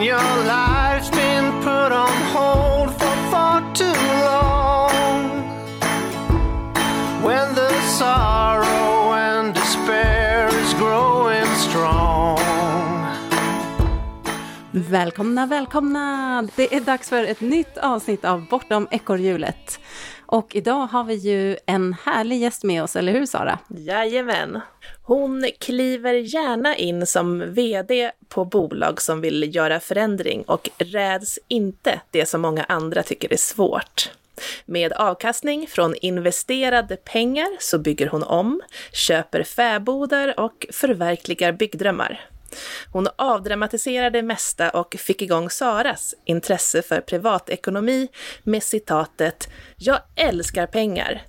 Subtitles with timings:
[0.00, 4.00] when your life's been put on hold for far too
[4.30, 5.22] long.
[7.22, 12.40] When the sorrow and despair is growing strong.
[14.72, 16.48] Välkomna, välkomna!
[16.56, 19.80] Det är dags för ett nytt avsnitt av Bortom ekorrhjulet.
[20.30, 23.58] Och idag har vi ju en härlig gäst med oss, eller hur Sara?
[23.68, 24.60] Jajamän.
[25.02, 32.00] Hon kliver gärna in som VD på bolag som vill göra förändring och räds inte
[32.10, 34.10] det som många andra tycker är svårt.
[34.64, 38.60] Med avkastning från investerade pengar så bygger hon om,
[38.92, 42.20] köper fäbodar och förverkligar byggdrömmar.
[42.92, 48.08] Hon avdramatiserade det mesta och fick igång Saras intresse för privatekonomi
[48.42, 51.22] med citatet “Jag älskar pengar”.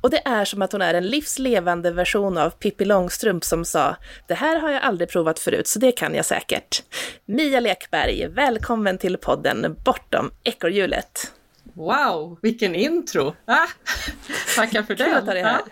[0.00, 3.96] Och det är som att hon är en livslevande version av Pippi Långstrump som sa
[4.28, 6.82] “Det här har jag aldrig provat förut, så det kan jag säkert”.
[7.24, 11.32] Mia Lekberg, välkommen till podden Bortom ekorrhjulet.
[11.74, 13.34] Wow, vilken intro!
[13.44, 13.66] Ah,
[14.56, 15.62] tackar för Kul att ha dig här.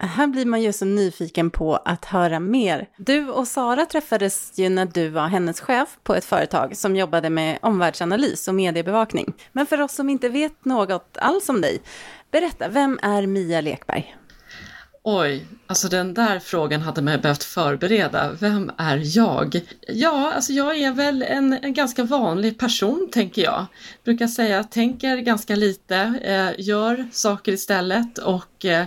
[0.00, 2.88] Här blir man ju så nyfiken på att höra mer.
[2.96, 7.30] Du och Sara träffades ju när du var hennes chef på ett företag som jobbade
[7.30, 9.34] med omvärldsanalys och mediebevakning.
[9.52, 11.80] Men för oss som inte vet något alls om dig,
[12.30, 14.16] berätta, vem är Mia Lekberg?
[15.02, 18.32] Oj, alltså den där frågan hade man behövt förbereda.
[18.40, 19.60] Vem är jag?
[19.88, 23.66] Ja, alltså jag är väl en, en ganska vanlig person, tänker jag.
[24.04, 28.86] Brukar säga, tänker ganska lite, eh, gör saker istället och eh,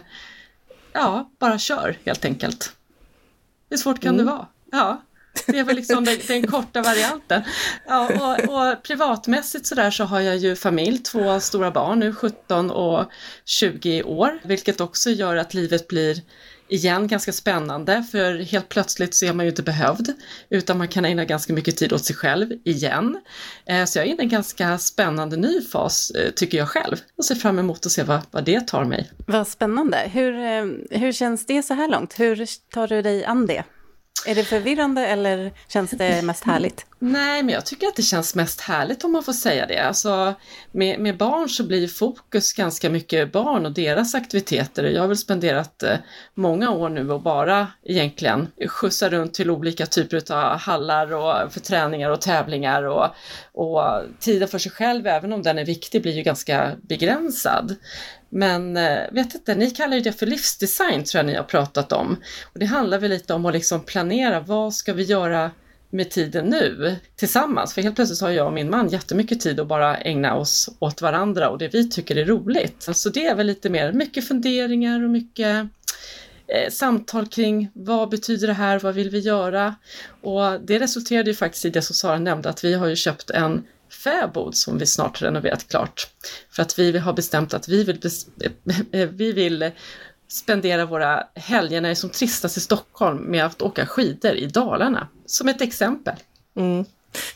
[0.94, 2.75] ja, bara kör helt enkelt.
[3.70, 4.47] Hur svårt kan det vara?
[4.72, 5.02] Ja,
[5.47, 7.44] det är väl liksom den, den korta varianten.
[7.88, 12.72] Ja, och, och privatmässigt sådär så har jag ju familj, två stora barn nu, 17
[12.72, 13.06] och
[13.45, 16.22] 20 år, vilket också gör att livet blir
[16.72, 20.14] igen ganska spännande för helt plötsligt så är man ju inte behövd
[20.50, 23.22] utan man kan ägna ganska mycket tid åt sig själv igen.
[23.66, 26.98] Eh, så jag är inne i en ganska spännande ny fas eh, tycker jag själv
[27.18, 29.12] och ser fram emot att se vad, vad det tar mig.
[29.28, 29.98] Vad spännande.
[29.98, 32.20] Hur, eh, hur känns det så här långt?
[32.20, 33.64] Hur tar du dig an det?
[34.26, 36.86] Är det förvirrande eller känns det mest härligt?
[37.00, 39.78] Nej, men jag tycker att det känns mest härligt om man får säga det.
[39.80, 40.34] Alltså,
[40.72, 44.84] med, med barn så blir fokus ganska mycket barn och deras aktiviteter.
[44.84, 45.96] Jag har väl spenderat eh,
[46.34, 51.59] många år nu och bara egentligen skjutsa runt till olika typer av hallar och för
[51.59, 53.08] träningar och tävlingar och,
[53.53, 57.76] och tiden för sig själv, även om den är viktig, blir ju ganska begränsad.
[58.34, 61.92] Men eh, vet inte, ni kallar ju det för livsdesign tror jag ni har pratat
[61.92, 62.18] om.
[62.53, 65.52] Och det handlar väl lite om att liksom planera, vad ska vi göra
[65.90, 67.74] med tiden nu tillsammans?
[67.74, 70.70] För helt plötsligt så har jag och min man jättemycket tid att bara ägna oss
[70.80, 72.88] åt varandra och det vi tycker är roligt.
[72.94, 75.68] Så det är väl lite mer, mycket funderingar och mycket
[76.47, 79.75] eh, samtal kring vad betyder det här, vad vill vi göra?
[80.22, 83.30] Och det resulterade ju faktiskt i det som Sara nämnde, att vi har ju köpt
[83.30, 83.64] en
[84.03, 86.07] fäbod som vi snart har renoverat klart.
[86.50, 88.00] För att vi har bestämt att vi vill,
[88.91, 89.72] eh, vi vill
[90.28, 94.46] spendera våra helger när det är som tristast i Stockholm med att åka skidor i
[94.46, 95.07] Dalarna.
[95.25, 96.16] Som ett exempel.
[96.56, 96.85] Mm.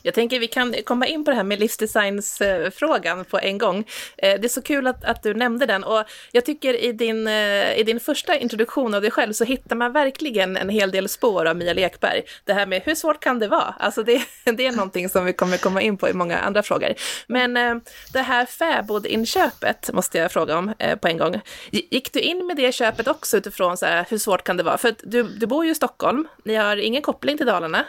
[0.01, 3.77] Jag tänker vi kan komma in på det här med livsdesignsfrågan på en gång.
[4.17, 7.27] Eh, det är så kul att, att du nämnde den och jag tycker i din,
[7.27, 11.09] eh, i din första introduktion av dig själv så hittar man verkligen en hel del
[11.09, 12.21] spår av Mia Lekberg.
[12.43, 13.75] Det här med hur svårt kan det vara?
[13.79, 16.93] Alltså det, det är någonting som vi kommer komma in på i många andra frågor.
[17.27, 17.75] Men eh,
[18.13, 21.41] det här fäbodinköpet måste jag fråga om på en gång.
[21.71, 24.77] Gick du in med det köpet också utifrån så här, hur svårt kan det vara?
[24.77, 27.85] För du, du bor ju i Stockholm, ni har ingen koppling till Dalarna.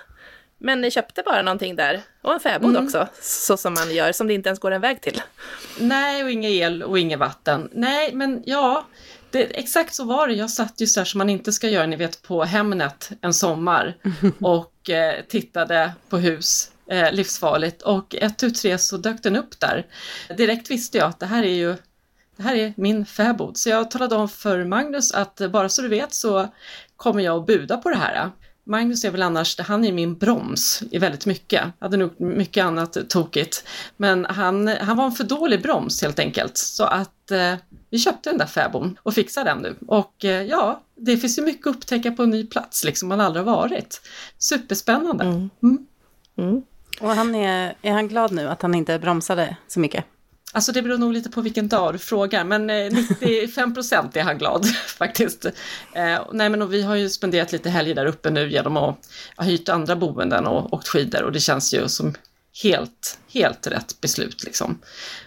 [0.59, 4.27] Men ni köpte bara någonting där, och en fäbod också, så som man gör, som
[4.27, 5.23] det inte ens går en väg till.
[5.79, 7.71] Nej, och inga el och inget vatten.
[7.73, 8.87] Nej, men ja,
[9.31, 10.35] det, exakt så var det.
[10.35, 13.35] Jag satt ju så här som man inte ska göra, ni vet på Hemnet en
[13.35, 13.97] sommar
[14.41, 17.83] och eh, tittade på hus, eh, livsfarligt.
[17.83, 19.87] Och ett tu tre så dök den upp där.
[20.37, 21.77] Direkt visste jag att det här är ju
[22.37, 23.57] det här är min fäbod.
[23.57, 26.49] Så jag talade om för Magnus att bara så du vet så
[26.97, 28.31] kommer jag att buda på det här.
[28.67, 31.65] Magnus är väl annars, han är min broms i väldigt mycket.
[31.79, 33.65] Hade nog mycket annat tokigt.
[33.97, 36.57] Men han, han var en för dålig broms helt enkelt.
[36.57, 37.55] Så att eh,
[37.91, 39.77] vi köpte den där fäbon och fixade den nu.
[39.87, 43.21] Och eh, ja, det finns ju mycket att upptäcka på en ny plats liksom man
[43.21, 44.01] aldrig har varit.
[44.39, 45.25] Superspännande.
[45.25, 45.51] Mm.
[45.63, 45.87] Mm.
[46.39, 46.63] Mm.
[47.01, 50.05] Och han är, är han glad nu att han inte bromsade så mycket?
[50.57, 54.23] Alltså det beror nog lite på vilken dag du frågar, men eh, 95 procent är
[54.23, 54.67] han glad
[54.99, 55.45] faktiskt.
[55.93, 58.99] Eh, nej men och vi har ju spenderat lite helger där uppe nu genom att
[59.37, 62.15] ha hyrt andra boenden och åkt skidor och det känns ju som
[62.63, 64.79] helt, helt rätt beslut liksom.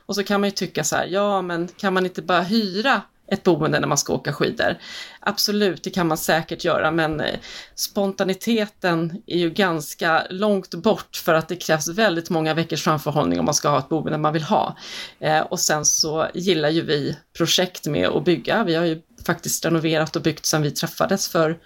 [0.05, 3.01] Och så kan man ju tycka så här, ja men kan man inte bara hyra
[3.31, 4.77] ett boende när man ska åka skidor.
[5.19, 7.39] Absolut, det kan man säkert göra, men eh,
[7.75, 13.45] spontaniteten är ju ganska långt bort för att det krävs väldigt många veckors framförhållning om
[13.45, 14.77] man ska ha ett boende man vill ha.
[15.19, 18.63] Eh, och sen så gillar ju vi projekt med att bygga.
[18.63, 21.59] Vi har ju faktiskt renoverat och byggt sedan vi träffades för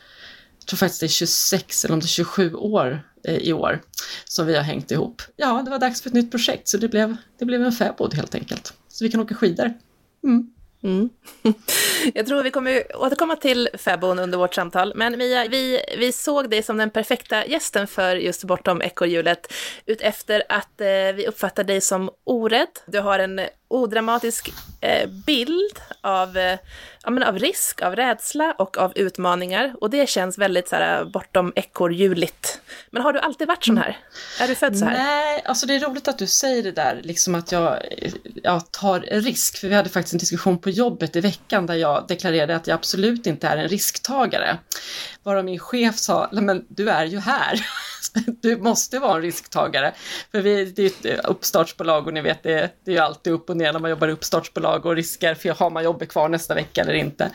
[0.60, 3.81] jag tror faktiskt det är 26 eller om det är 27 år eh, i år
[4.25, 5.21] som vi har hängt ihop.
[5.36, 8.13] Ja, det var dags för ett nytt projekt så det blev, det blev en fäbod
[8.13, 8.74] helt enkelt.
[8.88, 9.74] Så vi kan åka skidor.
[10.24, 10.53] Mm.
[10.84, 11.10] Mm.
[12.14, 16.50] Jag tror vi kommer återkomma till fäbon under vårt samtal, men Mia, vi, vi såg
[16.50, 19.54] dig som den perfekta gästen för just Bortom ekorrhjulet
[19.86, 22.80] utefter att eh, vi uppfattar dig som orädd.
[22.86, 23.42] Du har en
[23.74, 26.60] odramatisk eh, bild av, eh,
[27.04, 29.75] ja, men av risk, av rädsla och av utmaningar.
[29.81, 32.62] Och det känns väldigt så här, bortom ekorrhjuligt.
[32.90, 33.98] Men har du alltid varit sån här?
[34.40, 34.98] Är du född så här?
[34.98, 37.80] Nej, alltså det är roligt att du säger det där, liksom att jag,
[38.44, 39.58] jag tar risk.
[39.58, 42.75] För vi hade faktiskt en diskussion på jobbet i veckan där jag deklarerade att jag
[42.75, 44.58] absolut inte är en risktagare.
[45.24, 47.66] Bara min chef sa, men du är ju här.
[48.42, 49.94] Du måste vara en risktagare.
[50.31, 53.50] För vi, det är ett uppstartsbolag och ni vet, det, det är ju alltid upp
[53.50, 56.56] och ner när man jobbar i uppstartsbolag och risker, för har man jobbet kvar nästa
[56.56, 57.31] vecka eller inte.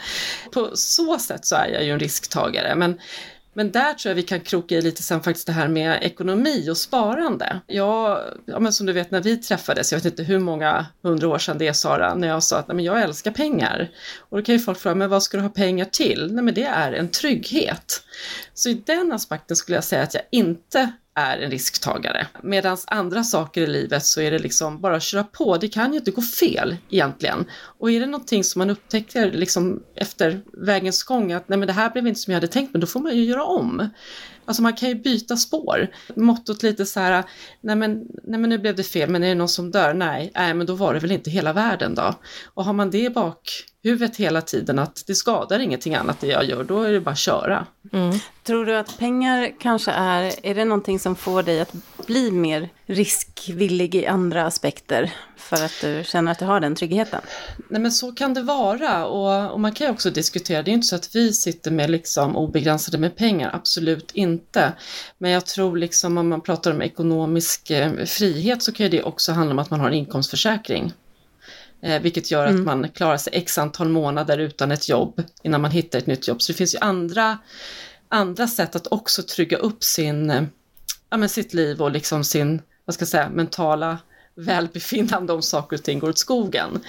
[0.52, 2.74] På så sätt så är jag ju en risktagare.
[2.74, 3.00] Men
[3.58, 6.70] men där tror jag vi kan kroka i lite sen faktiskt det här med ekonomi
[6.70, 7.60] och sparande.
[7.66, 11.28] Jag, ja, men som du vet när vi träffades, jag vet inte hur många hundra
[11.28, 13.90] år sedan det är Sara, när jag sa att nej, men jag älskar pengar.
[14.18, 16.28] Och då kan ju folk fråga, men vad ska du ha pengar till?
[16.32, 18.02] Nej men det är en trygghet.
[18.54, 22.26] Så i den aspekten skulle jag säga att jag inte är en risktagare.
[22.42, 25.56] Medan andra saker i livet så är det liksom bara att köra på.
[25.56, 27.44] Det kan ju inte gå fel egentligen.
[27.78, 31.72] Och är det någonting som man upptäcker liksom efter vägens gång att nej men det
[31.72, 33.88] här blev inte som jag hade tänkt men då får man ju göra om.
[34.44, 35.88] Alltså man kan ju byta spår.
[36.16, 37.24] Mottot lite så här,
[37.60, 39.94] nej men, nej men nu blev det fel, men är det någon som dör?
[39.94, 42.14] Nej, nej men då var det väl inte hela världen då.
[42.44, 43.08] Och har man det i
[43.82, 47.10] bakhuvudet hela tiden att det skadar ingenting annat det jag gör, då är det bara
[47.10, 47.66] att köra.
[47.92, 48.18] Mm.
[48.42, 51.74] Tror du att pengar kanske är, är det någonting som får dig att
[52.06, 55.12] bli mer riskvillig i andra aspekter?
[55.36, 57.20] För att du känner att du har den tryggheten?
[57.68, 60.72] Nej men så kan det vara och, och man kan ju också diskutera, det är
[60.72, 64.72] inte så att vi sitter med liksom obegränsade med pengar, absolut inte.
[65.18, 69.02] Men jag tror liksom om man pratar om ekonomisk eh, frihet så kan ju det
[69.02, 70.92] också handla om att man har en inkomstförsäkring.
[71.82, 72.58] Eh, vilket gör mm.
[72.58, 76.28] att man klarar sig x antal månader utan ett jobb innan man hittar ett nytt
[76.28, 76.42] jobb.
[76.42, 77.38] Så det finns ju andra,
[78.08, 80.42] andra sätt att också trygga upp sin, eh,
[81.10, 83.98] ja, men sitt liv och liksom sin vad ska jag säga, mentala
[84.34, 86.80] välbefinnande om saker och ting går åt skogen.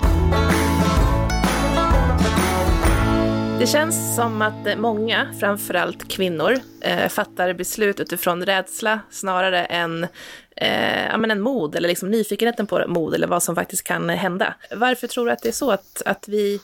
[3.60, 10.08] Det känns som att många, framförallt kvinnor, eh, fattar beslut utifrån rädsla snarare än
[10.60, 14.10] eh, ja, men en mod eller liksom nyfikenheten på mod eller vad som faktiskt kan
[14.10, 14.54] hända.
[14.76, 16.60] Varför tror du att det är så att, att, vi,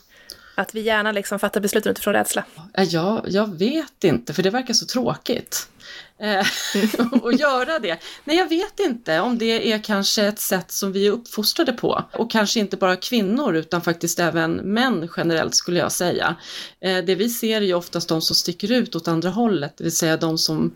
[0.56, 2.46] att vi gärna liksom fattar beslut utifrån rädsla?
[2.74, 5.70] Eh, jag, jag vet inte, för det verkar så tråkigt.
[6.20, 6.40] Eh,
[7.14, 7.98] att och göra det.
[8.24, 12.04] Nej, jag vet inte om det är kanske ett sätt som vi är uppfostrade på.
[12.14, 16.36] Och kanske inte bara kvinnor utan faktiskt även män generellt skulle jag säga.
[16.80, 19.84] Eh, det vi ser är ju oftast de som sticker ut åt andra hållet, det
[19.84, 20.76] vill säga de som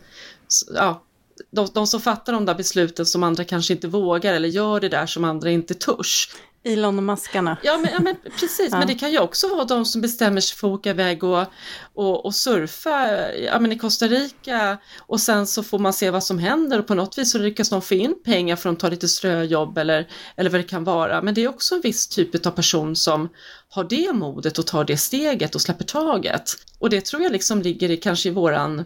[0.75, 1.03] ja,
[1.51, 4.89] de, de som fattar de där besluten som andra kanske inte vågar eller gör det
[4.89, 6.29] där som andra inte törs.
[6.63, 7.57] Elon och maskarna.
[7.63, 8.67] Ja, men, ja, men precis.
[8.71, 8.77] ja.
[8.77, 11.45] Men det kan ju också vara de som bestämmer sig för att åka iväg och,
[11.93, 16.23] och, och surfa ja, men i Costa Rica och sen så får man se vad
[16.23, 18.89] som händer och på något vis så lyckas de få in pengar för att ta
[18.89, 21.21] lite ströjobb eller, eller vad det kan vara.
[21.21, 23.29] Men det är också en viss typ av person som
[23.69, 26.51] har det modet och tar det steget och släpper taget.
[26.79, 28.85] Och det tror jag liksom ligger i kanske i våran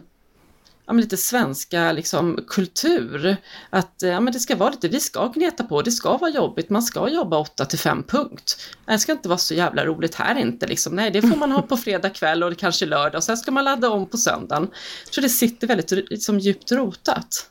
[0.86, 3.36] ja, lite svenska liksom, kultur.
[3.70, 6.70] Att ja, men det ska vara lite, vi ska gneta på, det ska vara jobbigt,
[6.70, 8.68] man ska jobba 8 till 5 punkt.
[8.86, 10.96] Det ska inte vara så jävla roligt här inte liksom.
[10.96, 13.64] Nej, det får man ha på fredag kväll och kanske lördag och sen ska man
[13.64, 14.70] ladda om på söndagen.
[15.14, 17.50] Tror det sitter väldigt liksom, djupt rotat.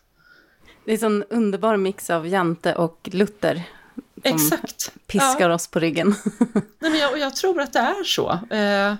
[0.85, 3.63] Det är en sån underbar mix av Jante och Luther.
[4.23, 4.91] Exakt.
[5.07, 5.55] Piskar ja.
[5.55, 6.15] oss på ryggen.
[6.79, 8.31] Nej, men jag, och jag tror att det är så.
[8.55, 8.95] Eh,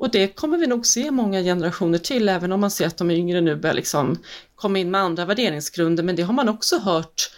[0.00, 3.10] och det kommer vi nog se många generationer till, även om man ser att de
[3.10, 4.18] yngre nu börjar liksom
[4.54, 7.30] komma in med andra värderingsgrunder, men det har man också hört.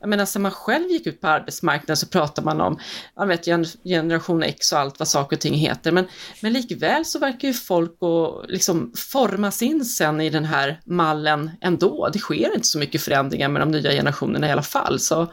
[0.00, 2.78] Jag menar, sen man själv gick ut på arbetsmarknaden så pratar man om
[3.16, 3.44] jag vet,
[3.84, 6.06] generation X och allt vad saker och ting heter, men,
[6.40, 11.50] men likväl så verkar ju folk och liksom formas in sen i den här mallen
[11.60, 12.08] ändå.
[12.12, 15.32] Det sker inte så mycket förändringar med de nya generationerna i alla fall, så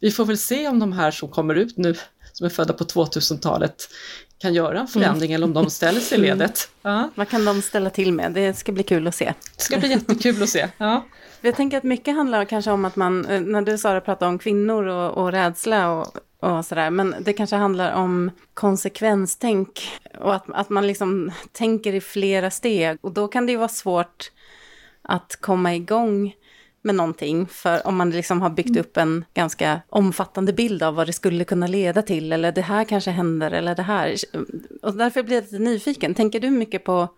[0.00, 1.94] vi får väl se om de här som kommer ut nu
[2.32, 3.88] som är födda på 2000-talet
[4.42, 5.34] kan göra en förändring mm.
[5.34, 6.38] eller om de ställer sig i mm.
[6.38, 6.70] ledet.
[6.82, 7.10] Ja.
[7.14, 8.32] Vad kan de ställa till med?
[8.32, 9.34] Det ska bli kul att se.
[9.56, 10.68] Det ska bli jättekul att se.
[10.78, 11.04] Ja.
[11.40, 14.38] Jag tänker att mycket handlar kanske om att man, eh, när du Sara pratade om
[14.38, 16.90] kvinnor och, och rädsla och och sådär.
[16.90, 22.98] Men det kanske handlar om konsekvenstänk och att, att man liksom tänker i flera steg.
[23.00, 24.30] Och då kan det ju vara svårt
[25.02, 26.34] att komma igång
[26.82, 27.46] med någonting.
[27.46, 31.44] För om man liksom har byggt upp en ganska omfattande bild av vad det skulle
[31.44, 32.32] kunna leda till.
[32.32, 34.16] Eller det här kanske händer eller det här.
[34.82, 36.14] Och därför blir jag lite nyfiken.
[36.14, 37.08] Tänker du mycket på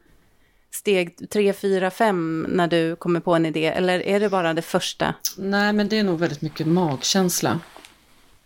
[0.71, 3.67] steg 3, 4, 5 när du kommer på en idé?
[3.67, 5.15] Eller är det bara det första?
[5.37, 7.61] Nej, men det är nog väldigt mycket magkänsla.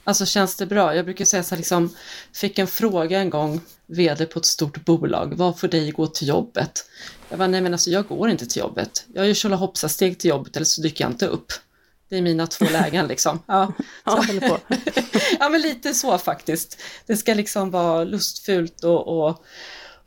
[0.04, 0.94] Alltså känns det bra?
[0.94, 1.94] Jag brukar säga så här, liksom,
[2.32, 6.28] fick en fråga en gång, vd på ett stort bolag, vad får dig gå till
[6.28, 6.84] jobbet?
[7.28, 9.04] Jag bara, nej men alltså jag går inte till jobbet.
[9.14, 11.52] Jag gör tjolahoppsa-steg till jobbet eller så dyker jag inte upp.
[12.08, 13.42] Det är mina två lägen liksom.
[13.46, 13.72] Ja,
[14.04, 14.58] ja, på.
[15.38, 16.80] ja men lite så faktiskt.
[17.06, 19.44] Det ska liksom vara lustfyllt och, och,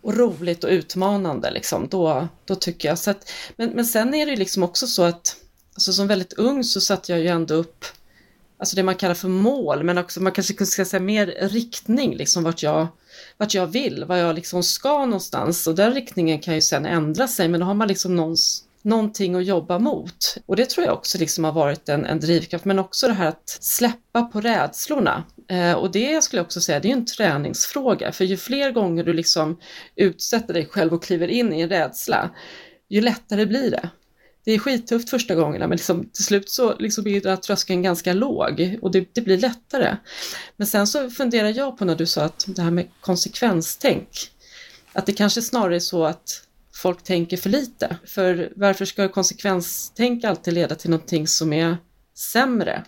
[0.01, 1.88] och roligt och utmanande liksom.
[1.88, 3.00] Då, då tycker jag.
[3.00, 5.36] Så att, men, men sen är det ju liksom också så att
[5.74, 7.86] alltså som väldigt ung så satte jag ju ändå upp
[8.62, 12.44] alltså det man kallar för mål, men också man kanske ska säga mer riktning, liksom
[12.44, 12.88] vart jag,
[13.38, 15.68] vart jag vill, vad jag liksom ska någonstans.
[15.68, 19.36] Och den riktningen kan ju sen ändra sig, men då har man liksom någons, någonting
[19.36, 20.38] att jobba mot.
[20.46, 23.27] Och det tror jag också liksom har varit en, en drivkraft, men också det här
[23.27, 25.24] att släppa på rädslorna.
[25.50, 29.03] Eh, och det skulle jag också säga, det är en träningsfråga, för ju fler gånger
[29.03, 29.58] du liksom
[29.96, 32.30] utsätter dig själv och kliver in i en rädsla,
[32.89, 33.89] ju lättare blir det
[34.43, 38.13] det är skittufft första gångerna men liksom, till slut så liksom blir den tröskeln ganska
[38.13, 39.98] låg och det, det, blir lättare.
[40.57, 44.10] Men sen så funderar jag på när du sa att det här med konsekvenstänk,
[44.93, 46.43] att det kanske snarare är så att
[46.74, 47.98] folk tänker för lite.
[48.05, 51.77] För varför ska konsekvenstänk alltid leda till någonting som är
[52.33, 52.83] sämre?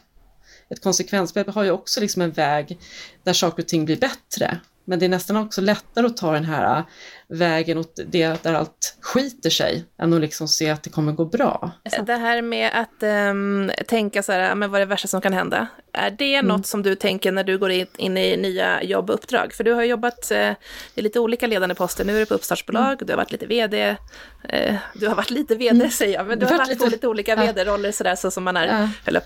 [0.69, 2.79] Ett konsekvensbegrepp har ju också liksom en väg
[3.23, 4.59] där saker och ting blir bättre.
[4.85, 6.83] Men det är nästan också lättare att ta den här
[7.27, 11.25] vägen åt det där allt skiter sig, än att liksom se att det kommer gå
[11.25, 11.71] bra.
[12.05, 15.33] Det här med att um, tänka så här, men vad är det värsta som kan
[15.33, 15.67] hända?
[15.93, 16.47] Är det mm.
[16.47, 19.53] något som du tänker när du går in, in i nya jobb och uppdrag?
[19.53, 20.51] För du har jobbat uh,
[20.95, 22.97] i lite olika ledande poster, nu är du på uppstartsbolag, mm.
[22.99, 25.91] du har varit lite vd, uh, du har varit lite vd mm.
[25.91, 27.41] säger jag, men du har varit lite, på lite olika ja.
[27.41, 28.89] vd-roller sådär så som man är, ja.
[29.05, 29.17] höll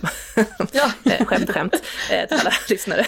[0.60, 0.92] upp ja.
[1.26, 3.06] skämt, skämt, uh, till alla lyssnare.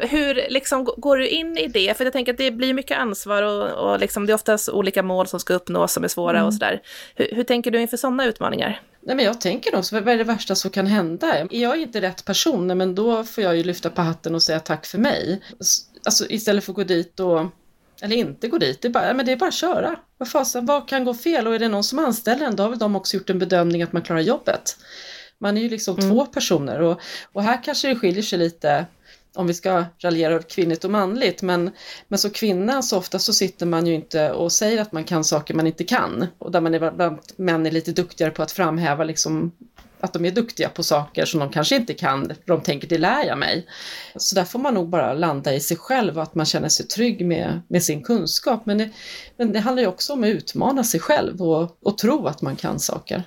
[0.00, 1.96] hur liksom går du in i det?
[1.96, 5.02] För jag tänker att det blir mycket ansvar och, och liksom, det är oftast olika
[5.02, 6.46] mål som ska uppnås som är svåra mm.
[6.46, 6.82] och sådär.
[7.14, 8.80] Hur, hur, tänker du inför sådana utmaningar?
[9.00, 11.38] Nej, men jag tänker nog, vad är det värsta som kan hända?
[11.38, 14.60] Är jag inte rätt person, men då får jag ju lyfta på hatten och säga
[14.60, 15.42] tack för mig.
[16.04, 17.46] Alltså istället för att gå dit och
[18.02, 19.96] eller inte gå dit, det är bara, men det är bara att köra.
[20.18, 21.46] Vad fasen, vad kan gå fel?
[21.46, 23.82] Och är det någon som anställer en, då har väl de också gjort en bedömning
[23.82, 24.76] att man klarar jobbet.
[25.38, 26.10] Man är ju liksom mm.
[26.10, 27.00] två personer och,
[27.32, 28.86] och här kanske det skiljer sig lite
[29.34, 31.70] om vi ska raljera kvinnligt och manligt, men,
[32.08, 35.24] men som kvinna så ofta så sitter man ju inte och säger att man kan
[35.24, 36.26] saker man inte kan.
[36.38, 39.52] Och där man är, bland män är lite duktigare på att framhäva liksom
[40.00, 43.24] att de är duktiga på saker som de kanske inte kan, de tänker det lär
[43.24, 43.66] jag mig.
[44.16, 46.86] Så där får man nog bara landa i sig själv och att man känner sig
[46.86, 48.66] trygg med, med sin kunskap.
[48.66, 48.90] Men det,
[49.36, 52.56] men det handlar ju också om att utmana sig själv och, och tro att man
[52.56, 53.24] kan saker.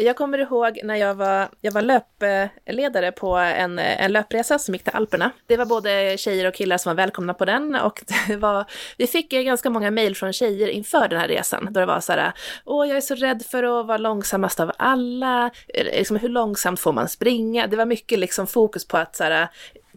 [0.00, 4.84] Jag kommer ihåg när jag var, jag var löpledare på en, en löpresa som gick
[4.84, 5.30] till Alperna.
[5.46, 8.64] Det var både tjejer och killar som var välkomna på den och det var,
[8.96, 11.68] vi fick ganska många mejl från tjejer inför den här resan.
[11.70, 12.32] Då det var så här,
[12.64, 16.80] åh jag är så rädd för att vara långsammast av alla, eh, liksom, hur långsamt
[16.80, 17.66] får man springa?
[17.66, 19.48] Det var mycket liksom fokus på att så här,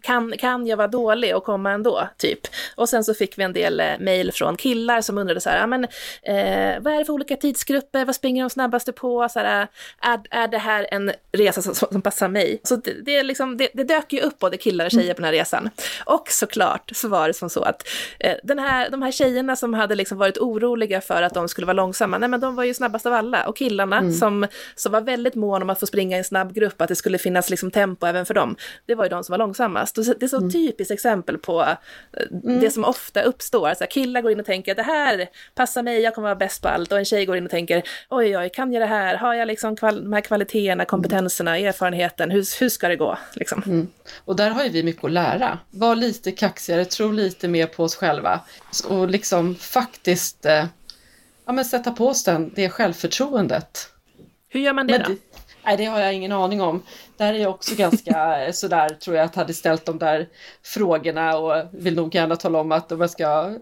[0.04, 2.40] kan, kan jag vara dålig och komma ändå, typ.
[2.76, 5.58] Och sen så fick vi en del eh, mejl från killar som undrade så här,
[5.58, 5.84] ja men
[6.22, 9.68] eh, vad är det för olika tidsgrupper, vad springer de snabbaste på, så här,
[10.00, 12.60] är, är det här en resa som, som passar mig?
[12.62, 15.20] Så det, det, är liksom, det, det dök ju upp både killar och tjejer på
[15.20, 15.70] den här resan.
[16.04, 19.74] Och såklart så var det som så att eh, den här, de här tjejerna som
[19.74, 22.74] hade liksom varit oroliga för att de skulle vara långsamma, nej men de var ju
[22.74, 23.46] snabbast av alla.
[23.46, 24.12] Och killarna mm.
[24.12, 26.96] som, som var väldigt måna om att få springa i en snabb grupp, att det
[26.96, 28.56] skulle finnas liksom tempo även för dem,
[28.86, 29.93] det var ju de som var långsammast.
[29.94, 30.50] Det är så mm.
[30.50, 31.76] typiskt exempel på eh,
[32.44, 32.60] mm.
[32.60, 33.68] det som ofta uppstår.
[33.68, 36.68] Alltså, killar går in och tänker det här passar mig, jag kommer vara bäst på
[36.68, 36.92] allt.
[36.92, 39.16] Och en tjej går in och tänker oj, oj, kan jag det här?
[39.16, 42.30] Har jag liksom de här kvaliteterna, kompetenserna, erfarenheten?
[42.30, 43.18] Hur, hur ska det gå?
[43.34, 43.62] Liksom.
[43.66, 43.88] Mm.
[44.24, 45.58] Och där har ju vi mycket att lära.
[45.70, 48.40] Var lite kaxigare, tro lite mer på oss själva
[48.88, 50.66] och liksom faktiskt eh,
[51.46, 53.88] ja, men sätta på oss den, det självförtroendet.
[54.48, 55.38] Hur gör man det men, då?
[55.64, 56.82] Nej, det har jag ingen aning om.
[57.16, 60.28] Där är jag också ganska sådär, tror jag, att hade ställt de där
[60.62, 63.58] frågorna och vill nog gärna tala om att om jag ska...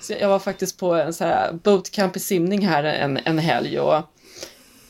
[0.00, 3.80] Så jag var faktiskt på en så här bootcamp i simning här en, en helg
[3.80, 4.02] och,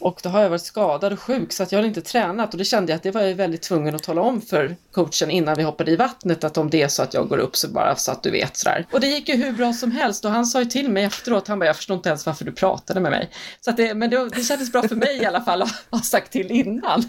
[0.06, 2.58] Och då har jag varit skadad och sjuk så att jag har inte tränat och
[2.58, 5.56] det kände jag att det var jag väldigt tvungen att tala om för coachen innan
[5.56, 7.96] vi hoppade i vattnet att om det är så att jag går upp så bara
[7.96, 8.86] så att du vet sådär.
[8.92, 11.48] Och det gick ju hur bra som helst och han sa ju till mig efteråt,
[11.48, 13.30] han bara jag förstår inte ens varför du pratade med mig.
[13.60, 16.00] Så att det, men det, det kändes bra för mig i alla fall att ha
[16.00, 17.04] sagt till innan.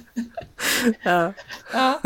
[1.04, 1.34] Ja.
[1.74, 2.01] Ja.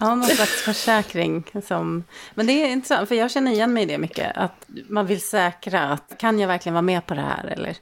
[0.00, 1.44] Ja, någon slags försäkring.
[1.68, 2.04] Som...
[2.34, 4.36] Men det är intressant, för jag känner igen mig i det mycket.
[4.36, 7.46] Att man vill säkra att kan jag verkligen vara med på det här?
[7.46, 7.76] Eller?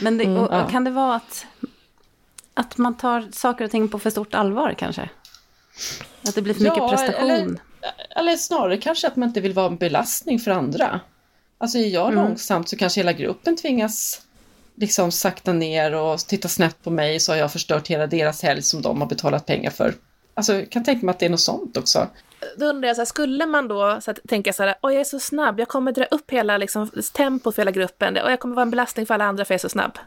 [0.00, 0.68] Men det, och, ja.
[0.68, 1.46] kan det vara att,
[2.54, 5.08] att man tar saker och ting på för stort allvar kanske?
[6.22, 7.30] Att det blir för mycket Ja, prestation?
[7.30, 7.58] Eller,
[8.16, 11.00] eller snarare kanske att man inte vill vara en belastning för andra.
[11.58, 14.22] Alltså är jag långsamt så kanske hela gruppen tvingas
[14.74, 18.62] liksom sakta ner och titta snett på mig så har jag förstört hela deras helg
[18.62, 19.94] som de har betalat pengar för.
[20.34, 22.08] Alltså jag kan tänka mig att det är något sånt också.
[22.56, 25.00] Då undrar jag, så här, skulle man då så att, tänka så här, oj jag
[25.00, 28.40] är så snabb, jag kommer dra upp hela liksom, tempot för hela gruppen, och jag
[28.40, 29.98] kommer vara en belastning för alla andra för jag är så snabb.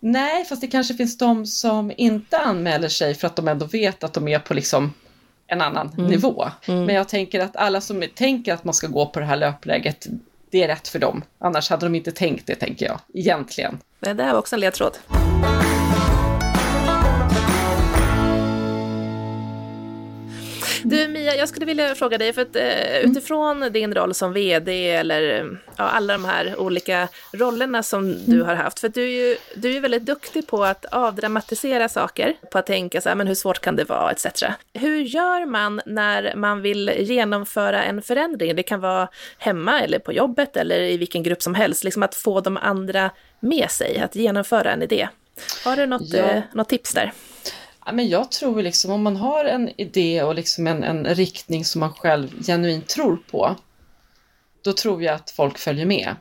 [0.00, 4.04] Nej, fast det kanske finns de som inte anmäler sig för att de ändå vet
[4.04, 4.92] att de är på liksom
[5.46, 6.48] en annan nivå.
[6.66, 10.06] Men jag tänker att alla som tänker att man ska gå på det här löpläget,
[10.50, 11.22] det är rätt för dem.
[11.38, 13.78] Annars hade de inte tänkt det, tänker jag, egentligen.
[14.00, 14.98] Men det här var också en ledtråd.
[20.84, 24.90] Du Mia, jag skulle vilja fråga dig, för att eh, utifrån din roll som VD
[24.90, 29.28] eller ja, alla de här olika rollerna som du har haft, för att du är
[29.28, 33.26] ju du är väldigt duktig på att avdramatisera saker, på att tänka så här, men
[33.26, 34.26] hur svårt kan det vara, etc.
[34.74, 38.56] Hur gör man när man vill genomföra en förändring?
[38.56, 39.08] Det kan vara
[39.38, 43.10] hemma eller på jobbet eller i vilken grupp som helst, liksom att få de andra
[43.40, 45.08] med sig, att genomföra en idé.
[45.64, 46.18] Har du något, Ja.
[46.18, 47.12] eh, något tips där?
[47.86, 51.64] Ja, men jag tror liksom om man har en idé och liksom en, en riktning
[51.64, 53.56] som man själv genuint tror på,
[54.62, 56.16] då tror jag att folk följer med.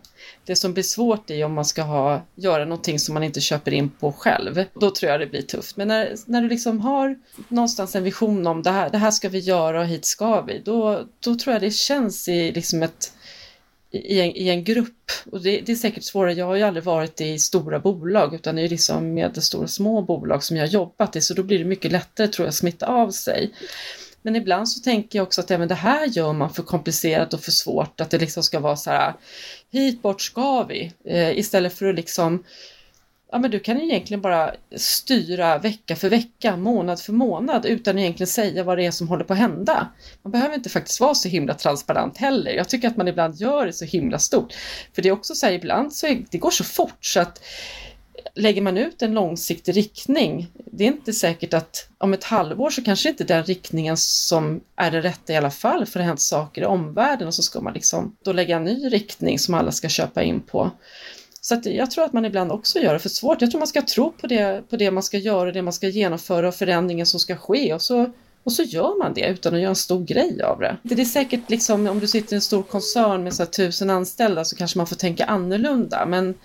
[0.46, 3.74] Det som blir svårt är om man ska ha, göra någonting som man inte köper
[3.74, 4.66] in på själv.
[4.74, 5.78] Då tror jag det blir tufft.
[5.78, 9.30] Men när, när du liksom har någonstans en vision om det här, det här ska
[9.30, 13.14] vi göra och hit ska vi, då, då tror jag det känns i liksom ett
[13.92, 15.12] i en, i en grupp.
[15.32, 16.34] Och det, det är säkert svårare.
[16.34, 20.44] Jag har ju aldrig varit i stora bolag utan det är liksom medelstora små bolag
[20.44, 22.86] som jag har jobbat i så då blir det mycket lättare tror jag att smitta
[22.86, 23.54] av sig.
[24.22, 27.42] Men ibland så tänker jag också att även det här gör man för komplicerat och
[27.42, 28.02] för svårt.
[28.02, 29.14] Att det liksom ska vara så här
[29.72, 30.92] hit bort ska vi.
[31.06, 32.44] Eh, istället för att liksom
[33.32, 38.00] Ja men du kan egentligen bara styra vecka för vecka, månad för månad utan att
[38.02, 39.88] egentligen säga vad det är som håller på att hända.
[40.22, 42.52] Man behöver inte faktiskt vara så himla transparent heller.
[42.52, 44.54] Jag tycker att man ibland gör det så himla stort.
[44.94, 47.42] För det är också så här, ibland så är, det går så fort så att
[48.36, 52.84] lägger man ut en långsiktig riktning, det är inte säkert att om ett halvår så
[52.84, 56.22] kanske inte den riktningen som är det rätta i alla fall för det har hänt
[56.22, 59.72] saker i omvärlden och så ska man liksom då lägga en ny riktning som alla
[59.72, 60.72] ska köpa in på.
[61.42, 63.42] Så att jag tror att man ibland också gör det för svårt.
[63.42, 65.88] Jag tror man ska tro på det, på det man ska göra, det man ska
[65.88, 68.12] genomföra och förändringen som ska ske och så,
[68.44, 70.78] och så gör man det utan att göra en stor grej av det.
[70.84, 73.90] Det är säkert liksom om du sitter i en stor koncern med så här tusen
[73.90, 76.36] anställda så kanske man får tänka annorlunda men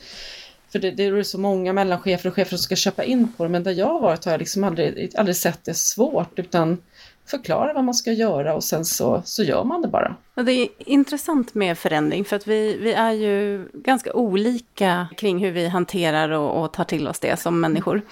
[0.72, 3.50] för det, det är så många mellanchefer och chefer som ska köpa in på det
[3.50, 6.82] men där jag har varit har jag liksom aldrig, aldrig sett det svårt utan
[7.26, 10.16] förklara vad man ska göra och sen så, så gör man det bara.
[10.34, 15.50] Det är intressant med förändring för att vi, vi är ju ganska olika kring hur
[15.50, 18.02] vi hanterar och, och tar till oss det som människor.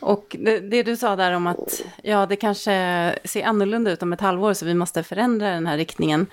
[0.00, 2.72] Och det, det du sa där om att ja, det kanske
[3.24, 6.26] ser annorlunda ut om ett halvår så vi måste förändra den här riktningen.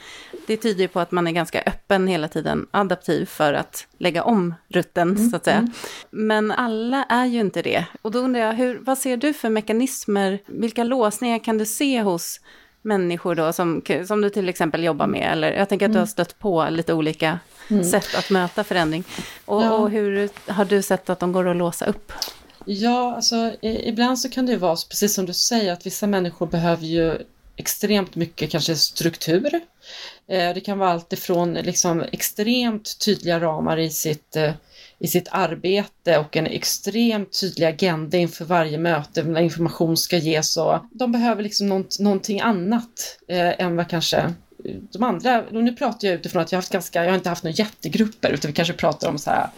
[0.48, 4.24] Det tyder ju på att man är ganska öppen hela tiden, adaptiv för att lägga
[4.24, 5.68] om rutten så att säga.
[6.10, 7.86] Men alla är ju inte det.
[8.02, 12.02] Och då undrar jag, hur, vad ser du för mekanismer, vilka låsningar kan du se
[12.02, 12.40] hos
[12.82, 15.32] människor då som, som du till exempel jobbar med?
[15.32, 17.40] Eller jag tänker att du har stött på lite olika
[17.92, 19.04] sätt att möta förändring.
[19.46, 19.72] Och, Ja.
[19.72, 22.12] och hur har du sett att de går att låsa upp?
[22.66, 25.86] Ja, alltså i, ibland så kan det ju vara så, precis som du säger att
[25.86, 27.18] vissa människor behöver ju
[27.56, 29.54] extremt mycket kanske struktur.
[30.28, 34.52] Eh, det kan vara allt ifrån liksom extremt tydliga ramar i sitt, eh,
[35.00, 40.58] i sitt arbete och en extremt tydlig agenda inför varje möte när information ska ges.
[40.58, 44.32] Och de behöver liksom nånt, någonting annat eh, än vad kanske eh,
[44.92, 47.30] de andra, och nu pratar jag utifrån att jag har haft ganska, jag har inte
[47.30, 49.50] haft några jättegrupper utan vi kanske pratar om så här,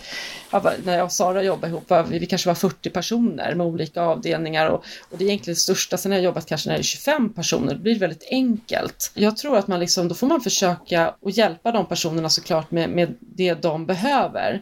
[0.84, 4.86] när jag och Sara jobbade ihop, vi, kanske var 40 personer med olika avdelningar och,
[5.10, 7.34] och det är egentligen det största, sen har jag jobbat kanske när det är 25
[7.34, 9.12] personer, det blir väldigt enkelt.
[9.14, 12.90] Jag tror att man liksom, då får man försöka att hjälpa de personerna såklart med,
[12.90, 14.62] med det de behöver.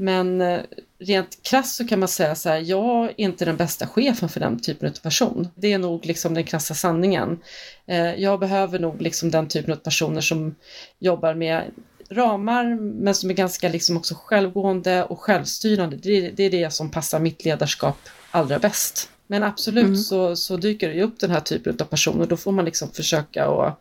[0.00, 0.60] Men eh,
[0.98, 4.40] rent krasst så kan man säga så här, jag är inte den bästa chefen för
[4.40, 5.48] den typen av person.
[5.54, 7.38] Det är nog liksom den krassa sanningen.
[7.86, 10.54] Eh, Jag behöver nog liksom den typen av personer som
[10.98, 11.64] jobbar med
[12.10, 15.96] ramar men som är ganska liksom också självgående och självstyrande.
[15.96, 17.98] Det, det är det som passar mitt ledarskap
[18.30, 19.10] allra bäst.
[19.26, 19.96] Men absolut mm.
[19.96, 22.26] så, så dyker det upp den här typen av personer.
[22.26, 23.80] Då får man liksom försöka och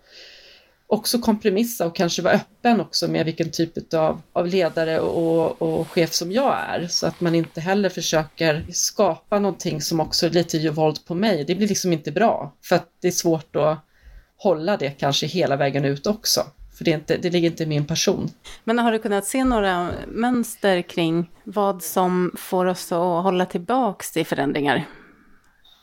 [0.87, 5.87] också kompromissa och kanske vara öppen också med vilken typ av, av ledare och, och
[5.87, 6.87] chef som jag är.
[6.87, 11.43] Så att man inte heller försöker skapa någonting som också lite gör våld på mig.
[11.43, 12.53] Det blir liksom inte bra.
[12.63, 13.77] För att det är svårt att
[14.37, 16.41] hålla det kanske hela vägen ut också.
[16.77, 18.29] För det, är inte, det ligger inte i min person.
[18.63, 24.17] Men har du kunnat se några mönster kring vad som får oss att hålla tillbaks
[24.17, 24.85] i förändringar?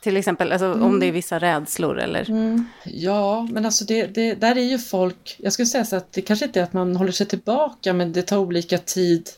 [0.05, 0.83] Till exempel alltså, mm.
[0.83, 2.29] om det är vissa rädslor eller?
[2.29, 2.65] Mm.
[2.85, 6.21] Ja, men alltså det, det, där är ju folk, jag skulle säga så att det
[6.21, 9.29] kanske inte är att man håller sig tillbaka, men det tar olika tid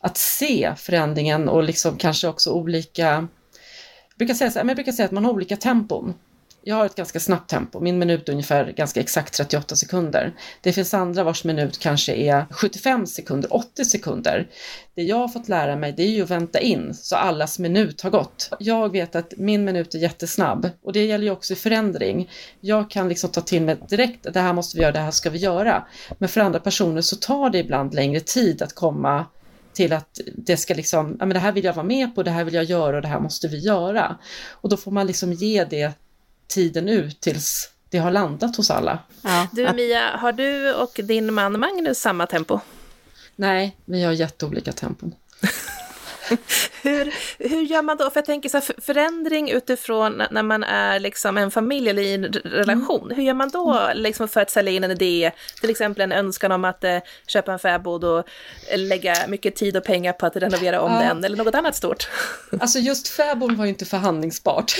[0.00, 5.06] att se förändringen och liksom kanske också olika, jag brukar säga, så, jag brukar säga
[5.06, 6.14] att man har olika tempon
[6.66, 10.34] jag har ett ganska snabbt tempo, min minut är ungefär ganska exakt 38 sekunder.
[10.60, 14.48] Det finns andra vars minut kanske är 75 sekunder, 80 sekunder.
[14.94, 18.00] Det jag har fått lära mig det är ju att vänta in så allas minut
[18.00, 18.50] har gått.
[18.58, 22.30] Jag vet att min minut är jättesnabb och det gäller ju också i förändring.
[22.60, 25.30] Jag kan liksom ta till mig direkt, det här måste vi göra, det här ska
[25.30, 25.86] vi göra.
[26.18, 29.26] Men för andra personer så tar det ibland längre tid att komma
[29.72, 32.30] till att det ska liksom, ja men det här vill jag vara med på, det
[32.30, 34.18] här vill jag göra och det här måste vi göra.
[34.50, 35.92] Och då får man liksom ge det
[36.46, 38.98] tiden ut tills det har landat hos alla.
[39.22, 39.48] Ja.
[39.52, 42.60] Du Mia, har du och din man Magnus samma tempo?
[43.36, 45.14] Nej, vi har jätteolika tempon.
[46.82, 48.10] hur, hur gör man då?
[48.10, 52.14] För jag tänker så här, förändring utifrån när man är liksom en familj eller i
[52.14, 53.04] en relation.
[53.04, 53.16] Mm.
[53.16, 55.30] Hur gör man då liksom för att sälja in en idé?
[55.60, 58.24] Till exempel en önskan om att eh, köpa en fäbod och
[58.76, 60.98] lägga mycket tid och pengar på att renovera om ja.
[60.98, 62.08] den eller något annat stort.
[62.60, 64.74] Alltså just fäbod var ju inte förhandlingsbart.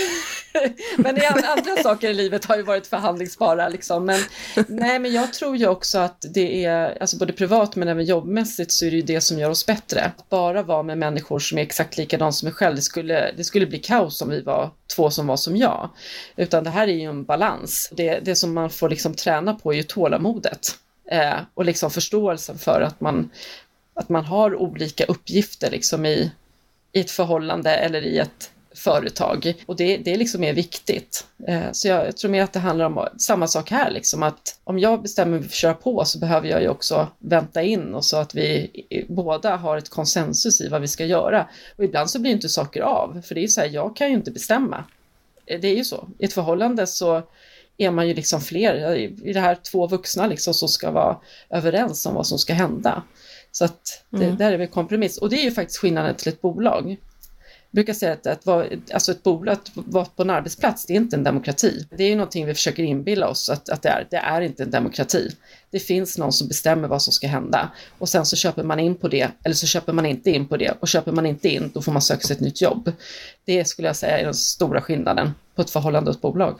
[0.96, 4.06] men andra saker i livet har ju varit förhandlingsbara liksom.
[4.06, 4.20] Men,
[4.68, 8.72] nej, men jag tror ju också att det är, alltså både privat men även jobbmässigt
[8.72, 10.00] så är det ju det som gör oss bättre.
[10.00, 12.76] Att bara vara med människor som är exakt likadana som mig själv.
[12.76, 15.90] Det skulle, det skulle bli kaos om vi var två som var som jag.
[16.36, 17.90] Utan det här är ju en balans.
[17.92, 20.78] Det, det som man får liksom träna på är ju tålamodet.
[21.10, 23.30] Eh, och liksom förståelsen för att man,
[23.94, 26.32] att man har olika uppgifter liksom i,
[26.92, 29.64] i ett förhållande eller i ett företag.
[29.66, 31.26] Och det, det liksom är viktigt.
[31.48, 34.78] Eh, så jag, tror mer att det handlar om samma sak här, liksom att om
[34.78, 38.04] jag bestämmer mig för att köra på så behöver jag ju också vänta in och
[38.04, 38.70] så att vi
[39.08, 41.48] båda har ett konsensus i vad vi ska göra.
[41.76, 44.14] Och ibland så blir inte saker av, för det är så här, jag kan ju
[44.14, 44.84] inte bestämma.
[45.46, 46.08] Eh, det är ju så.
[46.18, 47.22] I ett förhållande så
[47.76, 51.16] är man ju liksom fler, i det här två vuxna liksom som ska vara
[51.50, 53.02] överens om vad som ska hända.
[53.52, 54.36] Så att det mm.
[54.36, 55.18] där är väl kompromiss.
[55.18, 56.96] Och det är ju faktiskt skillnaden till ett bolag
[57.74, 60.96] brukar säga att, att vara, alltså ett bolag, att vara på en arbetsplats, det är
[60.96, 61.86] inte en demokrati.
[61.96, 64.06] Det är ju någonting vi försöker inbilla oss att, att det är.
[64.10, 65.30] Det är inte en demokrati.
[65.70, 68.94] Det finns någon som bestämmer vad som ska hända och sen så köper man in
[68.94, 71.70] på det eller så köper man inte in på det och köper man inte in
[71.74, 72.92] då får man söka sig ett nytt jobb.
[73.44, 76.58] Det skulle jag säga är den stora skillnaden på ett förhållande och ett bolag.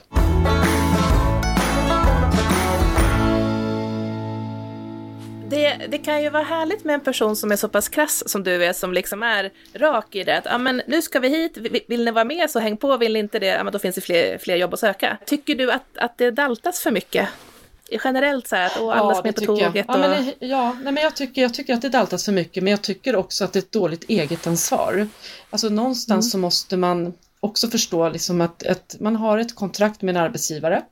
[5.55, 8.43] Det, det kan ju vara härligt med en person som är så pass krass som
[8.43, 10.39] du är, som liksom är rak i det.
[10.39, 12.97] Att, ja, men nu ska vi hit, vill, vill ni vara med så häng på,
[12.97, 15.19] vill ni inte det, ja, men då finns det fler, fler jobb att söka.
[15.27, 17.29] Tycker du att, att det daltas för mycket?
[18.05, 19.75] Generellt så här att åh, alla ja, som är på tåget.
[19.75, 19.85] Jag.
[19.89, 22.71] Ja, men, ja nej, men jag, tycker, jag tycker att det daltas för mycket, men
[22.71, 25.09] jag tycker också att det är ett dåligt eget ansvar.
[25.51, 26.31] Alltså någonstans mm.
[26.31, 30.83] så måste man också förstå liksom att, att man har ett kontrakt med en arbetsgivare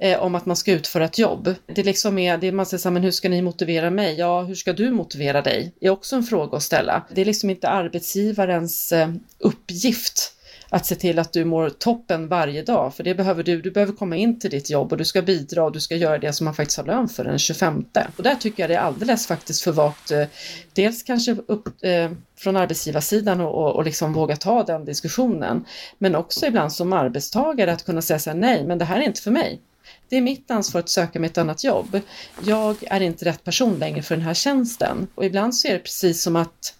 [0.00, 1.54] eh, om att man ska utföra ett jobb.
[1.66, 4.14] Det liksom är, det man säger så här, men hur ska ni motivera mig?
[4.18, 5.72] Ja, hur ska du motivera dig?
[5.80, 7.06] Det är också en fråga att ställa.
[7.10, 9.08] Det är liksom inte arbetsgivarens eh,
[9.38, 10.36] uppgift
[10.72, 13.62] att se till att du mår toppen varje dag, för det behöver du.
[13.62, 16.18] Du behöver komma in till ditt jobb och du ska bidra och du ska göra
[16.18, 17.84] det som man faktiskt har lön för den 25.
[18.16, 20.10] Och där tycker jag det är alldeles faktiskt för vagt.
[20.10, 20.24] Eh,
[20.72, 25.64] dels kanske upp eh, från arbetsgivarsidan och, och, och liksom våga ta den diskussionen,
[25.98, 29.02] men också ibland som arbetstagare att kunna säga så här, nej, men det här är
[29.02, 29.60] inte för mig.
[30.08, 32.00] Det är mitt ansvar att söka mig ett annat jobb.
[32.44, 35.06] Jag är inte rätt person längre för den här tjänsten.
[35.14, 36.74] Och ibland så är det precis som att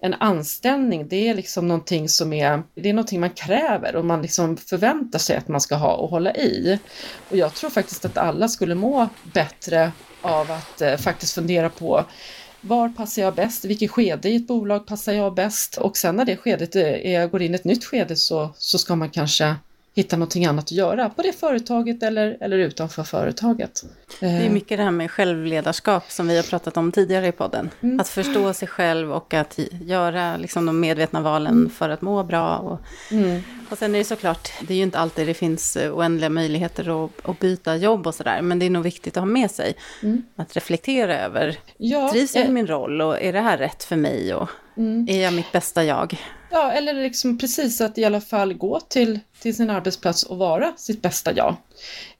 [0.00, 4.22] en anställning, det är liksom någonting som är, det är någonting man kräver och man
[4.22, 6.78] liksom förväntar sig att man ska ha och hålla i.
[7.30, 12.04] Och jag tror faktiskt att alla skulle må bättre av att eh, faktiskt fundera på
[12.60, 13.64] var passar jag bäst?
[13.64, 15.76] Vilket skede i ett bolag passar jag bäst?
[15.76, 19.10] Och sen när det skedet är, går in ett nytt skede så, så ska man
[19.10, 19.54] kanske
[19.94, 23.82] hitta någonting annat att göra på det företaget eller, eller utanför företaget.
[24.20, 27.70] Det är mycket det här med självledarskap som vi har pratat om tidigare i podden.
[27.80, 28.00] Mm.
[28.00, 32.56] Att förstå sig själv och att göra liksom, de medvetna valen för att må bra.
[32.58, 32.78] Och,
[33.10, 33.40] Mm.
[33.70, 37.04] och sen är det såklart, det är ju inte alltid det finns eh, oändliga möjligheter
[37.04, 38.42] att, att byta jobb och sådär.
[38.42, 39.74] Men det är nog viktigt att ha med sig.
[40.36, 43.84] Att reflektera över, Ja, trivs jag i eh, min roll och är det här rätt
[43.84, 44.34] för mig?
[44.34, 44.48] Och
[45.08, 46.18] är jag mitt bästa jag?
[46.56, 50.72] Ja, eller liksom precis att i alla fall gå till, till sin arbetsplats och vara
[50.76, 51.56] sitt bästa jag.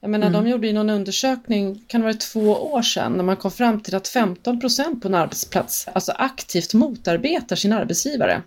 [0.01, 3.37] Jag menar, de gjorde ju någon undersökning, kan det vara två år sedan, när man
[3.37, 8.43] kom fram till att 15 procent på en arbetsplats alltså aktivt motarbetar sin arbetsgivare.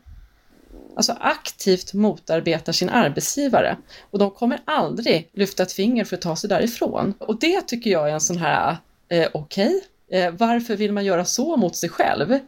[0.96, 3.78] Alltså aktivt motarbetar sin arbetsgivare.
[4.12, 7.14] Och de kommer aldrig lyfta ett finger för att ta sig därifrån.
[7.20, 8.78] Och det tycker jag är en sån här,
[9.10, 12.40] eh, okej, eh, varför vill man göra så mot sig själv?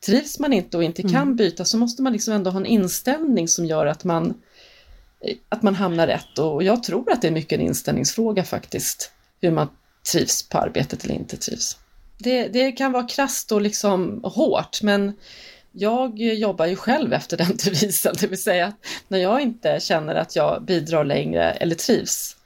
[0.00, 3.48] Trivs man inte och inte kan byta så måste man liksom ändå ha en inställning
[3.48, 4.34] som gör att man,
[5.48, 6.38] att man hamnar rätt.
[6.38, 9.68] Och jag tror att det är mycket en inställningsfråga faktiskt, hur man
[10.12, 11.76] trivs på arbetet eller inte trivs.
[12.18, 15.12] Det, det kan vara krasst och liksom hårt, men
[15.72, 20.14] jag jobbar ju själv efter den devisen, det vill säga att när jag inte känner
[20.14, 22.36] att jag bidrar längre eller trivs,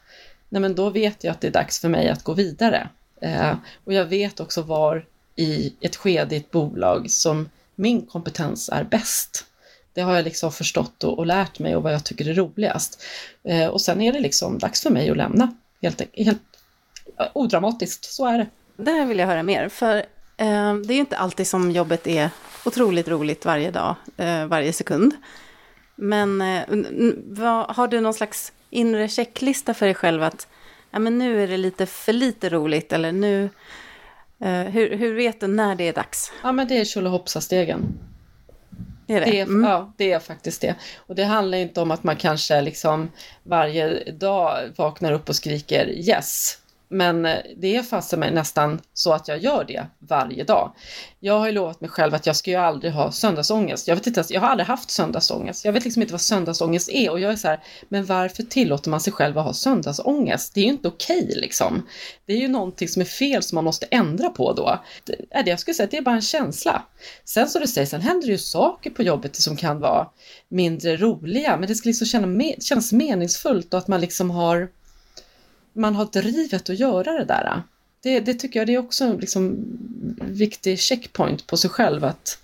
[0.48, 2.88] nej men då vet jag att det är dags för mig att gå vidare.
[3.20, 8.68] Eh, och jag vet också var i ett skede i ett bolag som min kompetens
[8.68, 9.46] är bäst.
[9.92, 13.02] Det har jag liksom förstått och, och lärt mig och vad jag tycker är roligast.
[13.44, 16.42] Eh, och sen är det liksom dags för mig att lämna, helt, helt
[17.32, 18.46] odramatiskt, så är det.
[18.76, 19.96] Det här vill jag höra mer, för
[20.36, 22.30] eh, det är ju inte alltid som jobbet är
[22.64, 25.14] otroligt roligt varje dag, eh, varje sekund.
[25.96, 26.62] Men eh,
[27.26, 30.48] vad, har du någon slags inre checklista för dig själv att
[30.90, 33.50] ja, men nu är det lite för lite roligt eller nu...
[34.40, 36.32] Eh, hur, hur vet du när det är dags?
[36.42, 37.98] Ja men det är Tjolahoppsa-stegen.
[39.06, 39.30] Det är det?
[39.30, 39.70] Det är, Mm.
[39.70, 40.74] Ja, det är faktiskt det.
[40.96, 43.10] Och det handlar inte om att man kanske liksom
[43.42, 46.58] varje dag vaknar upp och skriker yes.
[46.92, 50.72] Men eh, det är fast mig nästan så att jag gör det varje dag.
[51.20, 53.88] Jag har ju lovat mig själv att jag ska ju aldrig ha söndagsångest.
[53.88, 55.64] Jag vet inte, jag har aldrig haft söndagsångest.
[55.64, 58.90] Jag vet liksom inte vad söndagsångest är och jag är så här, men varför tillåter
[58.90, 60.54] man sig själv att ha söndagsångest?
[60.54, 61.86] Det är ju inte okej liksom.
[62.26, 64.80] Det är ju någonting som är fel som man måste ändra på då.
[65.04, 66.82] Det, jag skulle säga att det är bara en känsla.
[67.24, 70.06] Sen så du säger, sen händer det ju saker på jobbet som kan vara
[70.48, 74.68] mindre roliga, men det ska liksom känna, kännas meningsfullt och att man liksom har
[75.80, 77.62] man har drivet att göra det där.
[78.02, 79.56] Det, det tycker jag det är också en liksom
[80.18, 82.38] viktig checkpoint på sig själv att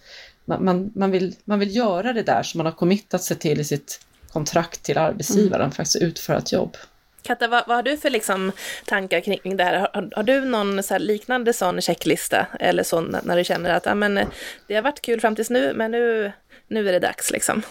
[0.44, 3.60] man, man, man, vill, man vill göra det där som man har committat sig till
[3.60, 4.00] i sitt
[4.32, 6.76] kontrakt till arbetsgivaren, faktiskt utföra ett jobb.
[7.22, 8.52] Katta, vad, vad har du för liksom,
[8.86, 9.78] tankar kring det här?
[9.78, 12.46] Har, har du någon så här liknande sån checklista?
[12.60, 14.20] Eller så när, du känner att ah, men,
[14.66, 16.32] det har varit kul fram tills nu, men nu,
[16.68, 17.62] nu är det dags liksom?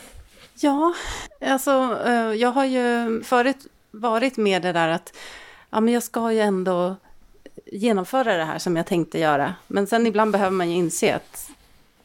[0.59, 0.93] Ja,
[1.41, 5.13] alltså eh, jag har ju förut varit med det där att
[5.75, 6.95] ja, men jag ska ju ändå
[7.65, 9.55] genomföra det här som jag tänkte göra.
[9.67, 11.49] Men sen ibland behöver man ju inse att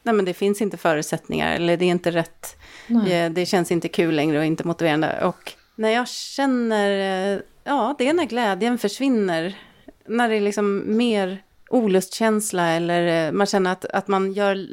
[0.02, 2.56] nej, men det finns inte förutsättningar eller det är inte rätt.
[2.86, 3.12] Nej.
[3.12, 5.24] Eh, Det känns inte kul längre och inte motiverande.
[5.24, 6.90] Och när jag känner,
[7.34, 9.58] eh, ja, det är när glädjen försvinner.
[10.06, 14.66] När det är liksom mer olustkänsla eller eh, man känner att, att man gör,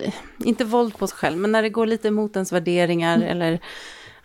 [0.45, 3.60] inte våld på sig själv, men när det går lite emot ens värderingar eller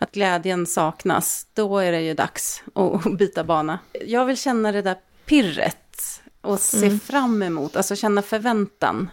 [0.03, 3.79] att glädjen saknas, då är det ju dags att byta bana.
[4.05, 9.09] Jag vill känna det där pirret och se fram emot, alltså känna förväntan.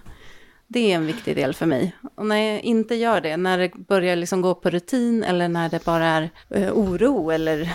[0.66, 1.96] Det är en viktig del för mig.
[2.14, 5.68] Och när jag inte gör det, när det börjar liksom gå på rutin eller när
[5.68, 7.72] det bara är eh, oro eller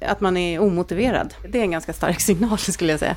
[0.00, 1.34] att man är omotiverad.
[1.48, 3.16] Det är en ganska stark signal skulle jag säga.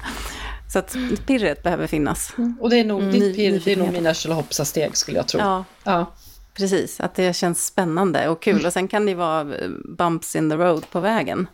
[0.74, 0.96] Så att
[1.28, 2.34] pirret behöver finnas.
[2.60, 5.40] Och det är nog, Mm, ditt pirr, det är nog mina Tjolahoppsa-steg skulle jag tro.
[5.40, 6.06] Ja, Ja.
[6.58, 7.00] Precis.
[7.00, 8.66] Att det känns spännande och kul.
[8.66, 11.48] Och sen kan det vara eh, bumps in the road på vägen.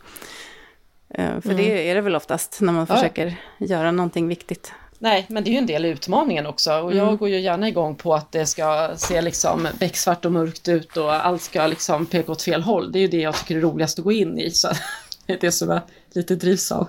[1.09, 2.95] Eh, För det är det väl oftast när man Ja.
[2.95, 4.71] försöker göra någonting viktigt.
[4.99, 7.67] Nej, men det är ju en del i utmaningen också och jag går ju gärna
[7.67, 12.05] igång på att det ska se liksom becksvart och mörkt ut och allt ska liksom
[12.05, 12.91] peka åt fel håll.
[12.91, 14.67] Det är ju det jag tycker är roligast att gå in i, så
[15.25, 15.79] det är det som jag
[16.13, 16.87] lite drivs av.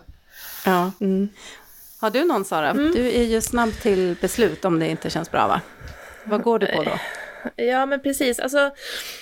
[0.67, 0.91] Ja.
[2.01, 2.73] Har du någon Sara?
[2.73, 5.61] Du är ju snabb till beslut om det inte känns bra va?
[6.25, 6.91] Vad går du på då?
[7.57, 8.41] Ja, men precis.
[8.41, 8.71] Alltså,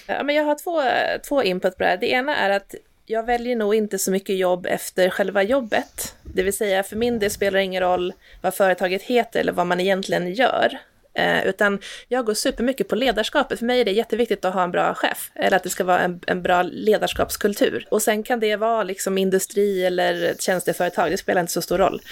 [0.06, 0.82] ja, men jag har två,
[1.28, 1.96] två input på det här.
[1.96, 2.74] Det ena är att
[3.06, 6.14] jag väljer nog inte så mycket jobb efter själva jobbet.
[6.22, 9.66] Det vill säga, för min del spelar det ingen roll vad företaget heter eller vad
[9.66, 10.78] man egentligen gör.
[11.14, 13.58] Eh, utan jag går supermycket på ledarskapet.
[13.58, 16.00] För mig är det jätteviktigt att ha en bra chef, eller att det ska vara
[16.00, 17.86] en, en bra ledarskapskultur.
[17.90, 22.02] Och sen kan det vara liksom industri eller tjänsteföretag, det spelar inte så stor roll.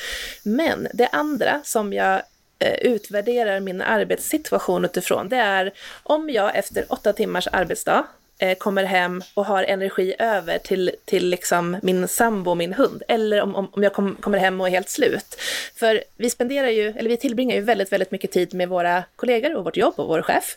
[0.43, 2.23] Men det andra som jag
[2.63, 8.07] Eh, utvärderar min arbetssituation utifrån, det är om jag efter åtta timmars arbetsdag
[8.39, 13.03] eh, kommer hem och har energi över till, till liksom min sambo och min hund.
[13.09, 15.41] Eller om, om, om jag kom, kommer hem och är helt slut.
[15.75, 19.57] För vi spenderar ju, eller vi tillbringar ju väldigt, väldigt mycket tid med våra kollegor
[19.57, 20.57] och vårt jobb och vår chef.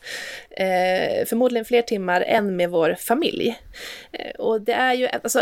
[0.49, 3.59] Eh, förmodligen fler timmar än med vår familj.
[4.11, 5.41] Eh, och det är ju, alltså,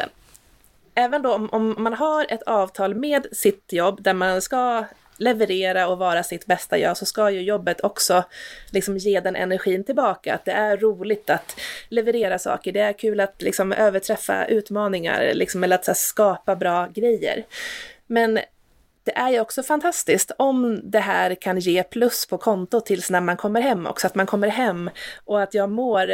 [0.96, 4.86] även då om, om man har ett avtal med sitt jobb där man ska
[5.22, 8.24] leverera och vara sitt bästa jag så ska ju jobbet också
[8.72, 10.36] liksom ge den energin tillbaka.
[10.36, 15.64] Att det är roligt att leverera saker, det är kul att liksom överträffa utmaningar liksom,
[15.64, 17.46] eller att här, skapa bra grejer.
[18.08, 18.40] Men
[19.04, 23.22] det är ju också fantastiskt om det här kan ge plus på kontot tills när
[23.22, 24.90] man kommer hem också, att man kommer hem
[25.26, 26.08] och att jag mår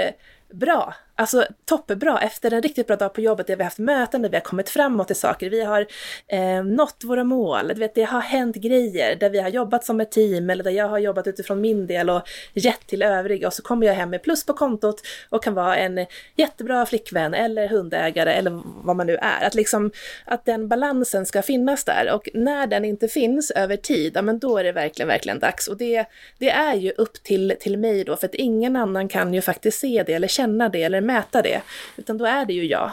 [0.54, 4.21] bra Alltså toppenbra efter en riktigt bra dag på jobbet där vi har haft möten,
[4.21, 5.88] där vi har kommit framåt i saker, vi har
[6.27, 10.01] eh, nått våra mål, du vet, det har hänt grejer där vi har jobbat som
[10.01, 12.21] ett team eller där jag har jobbat utifrån min del och
[12.53, 15.77] gett till övriga och så kommer jag hem med plus på kontot och kan vara
[15.77, 19.47] en jättebra flickvän eller hundägare eller vad man nu är.
[19.47, 19.91] Att liksom
[20.25, 22.12] att den balansen ska finnas där.
[22.13, 25.67] Och när den inte finns över tid, ja men då är det verkligen, verkligen dags.
[25.67, 26.06] Och det,
[26.38, 29.80] det är ju upp till, till mig då för att ingen annan kan ju faktiskt
[29.80, 31.62] se det eller känna det eller mäta det,
[31.96, 32.91] utan då är det ju jag.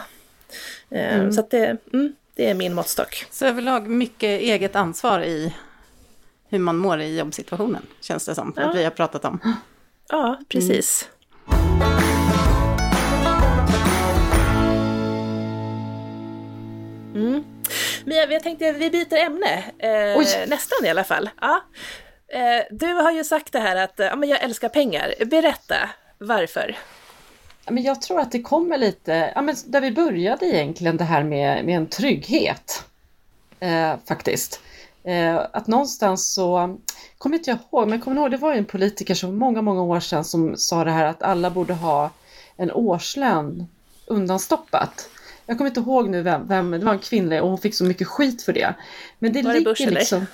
[0.89, 1.31] Eh, mm.
[1.31, 3.25] Så att det, mm, det är min måttstock.
[3.31, 5.55] Så överlag mycket eget ansvar i
[6.49, 8.63] hur man mår i jobbsituationen, känns det som, ja.
[8.63, 9.39] att vi har pratat om.
[10.09, 11.09] Ja, precis.
[11.47, 11.65] Mm.
[17.15, 17.43] Mm.
[18.05, 21.29] Mia, jag tänkte vi byter ämne, eh, nästan i alla fall.
[21.41, 21.61] Ja.
[22.27, 25.13] Eh, du har ju sagt det här att ja, men jag älskar pengar.
[25.25, 26.75] Berätta, varför?
[27.69, 31.23] Men jag tror att det kommer lite, ja, men där vi började egentligen det här
[31.23, 32.83] med, med en trygghet.
[33.59, 34.59] Eh, faktiskt.
[35.03, 36.77] Eh, att någonstans så,
[37.17, 39.99] kommer inte jag ihåg, men kommer ihåg, det var en politiker som många, många år
[39.99, 42.09] sedan som sa det här att alla borde ha
[42.57, 43.67] en årslön
[44.05, 45.09] undanstoppat.
[45.45, 47.83] Jag kommer inte ihåg nu vem, vem det var en kvinna och hon fick så
[47.83, 48.75] mycket skit för det.
[49.19, 50.17] Men det var ligger det Bush, liksom...
[50.17, 50.27] Eller?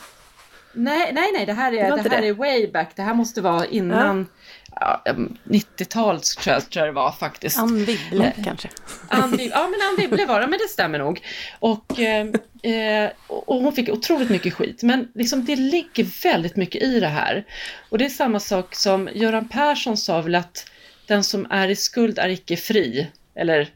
[0.74, 2.96] Nej, nej, nej, det här är, det, det här är way back.
[2.96, 4.40] Det här måste vara innan ja.
[4.80, 5.04] Ja
[5.44, 7.60] 90-talet tror jag, tror jag det var faktiskt.
[7.60, 8.70] Ann Wibble kanske?
[9.08, 11.22] Ann, ja, men Ann Wibble var det, men det stämmer nog.
[11.60, 14.84] Och, eh, och hon fick otroligt mycket skit.
[14.84, 17.46] Men liksom, det ligger väldigt mycket i det här.
[17.90, 20.70] Och det är samma sak som Göran Persson sa väl att
[21.08, 23.08] den som är i skuld är icke fri.
[23.36, 23.70] Eller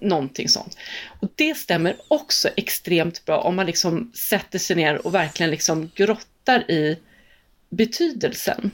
[0.00, 0.76] någonting sånt.
[1.20, 5.90] Och det stämmer också extremt bra om man liksom sätter sig ner och verkligen liksom
[5.94, 6.98] grottar i
[7.70, 8.70] betydelsen.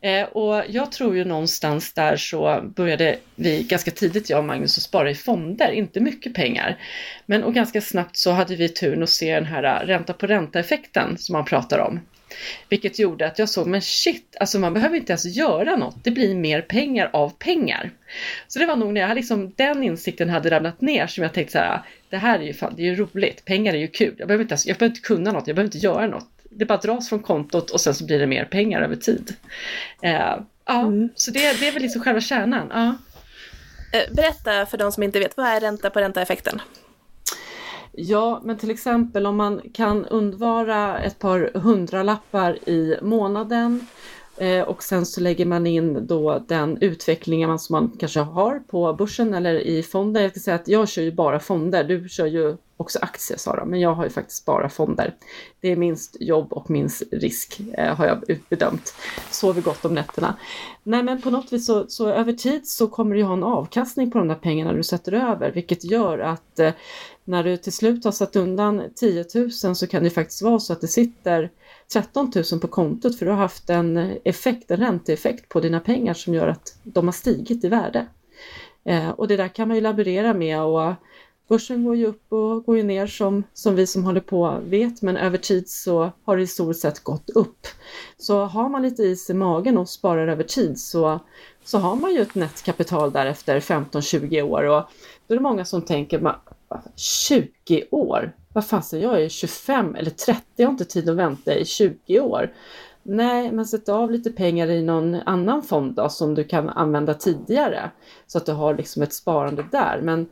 [0.00, 4.78] Eh, och jag tror ju någonstans där så började vi ganska tidigt, jag och Magnus,
[4.78, 6.78] att spara i fonder, inte mycket pengar.
[7.26, 10.26] Men och ganska snabbt så hade vi turen att se den här eh, ränta på
[10.26, 12.00] ränta-effekten som man pratar om.
[12.68, 16.10] Vilket gjorde att jag såg, men shit, alltså man behöver inte ens göra något, det
[16.10, 17.90] blir mer pengar av pengar.
[18.48, 21.52] Så det var nog när jag liksom, den insikten hade ramlat ner som jag tänkte
[21.52, 23.88] så här, ah, det här är ju fan, det är ju roligt, pengar är ju
[23.88, 26.37] kul, jag behöver inte, jag behöver inte kunna något, jag behöver inte göra något.
[26.58, 29.34] Det bara dras från kontot och sen så blir det mer pengar över tid.
[30.02, 31.08] Eh, ja, mm.
[31.14, 32.66] så det, det är väl liksom själva kärnan.
[32.70, 32.94] Ja.
[33.98, 36.60] Eh, berätta för de som inte vet, vad är ränta på ränta-effekten?
[37.92, 43.86] Ja, men till exempel om man kan undvara ett par hundralappar i månaden
[44.36, 48.92] eh, och sen så lägger man in då den utvecklingen som man kanske har på
[48.92, 50.22] börsen eller i fonder.
[50.22, 53.56] Jag ska säga att jag kör ju bara fonder, du kör ju också aktier sa
[53.56, 55.14] de, men jag har ju faktiskt bara fonder.
[55.60, 58.94] Det är minst jobb och minst risk eh, har jag bedömt.
[59.30, 60.36] Sover gott om nätterna.
[60.82, 64.10] Nej men på något vis så, så, över tid så kommer du ha en avkastning
[64.10, 66.72] på de där pengarna du sätter över, vilket gör att eh,
[67.24, 70.72] när du till slut har satt undan 10 000 så kan det faktiskt vara så
[70.72, 71.50] att det sitter
[71.92, 76.14] 13 000 på kontot för du har haft en effekt, en ränteeffekt på dina pengar
[76.14, 78.06] som gör att de har stigit i värde.
[78.84, 80.94] Eh, och det där kan man ju laborera med och
[81.48, 85.02] börsen går ju upp och går ju ner som, som vi som håller på vet,
[85.02, 87.66] men över tid så har det i stort sett gått upp.
[88.16, 91.20] Så har man lite is i magen och sparar över tid så,
[91.64, 94.82] så har man ju ett nettkapital där efter 15-20 år och
[95.26, 96.36] då är det många som tänker
[96.96, 98.32] 20 år?
[98.52, 102.20] Vad fasen, jag är 25 eller 30, jag har inte tid att vänta i 20
[102.20, 102.52] år.
[103.02, 107.14] Nej, men sätt av lite pengar i någon annan fond då, som du kan använda
[107.14, 107.90] tidigare
[108.26, 110.00] så att du har liksom ett sparande där.
[110.02, 110.26] Men,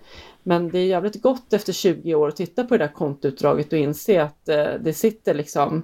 [0.46, 3.78] men det är jävligt gott efter 20 år att titta på det där kontoutdraget och
[3.78, 5.82] inse att eh, det sitter liksom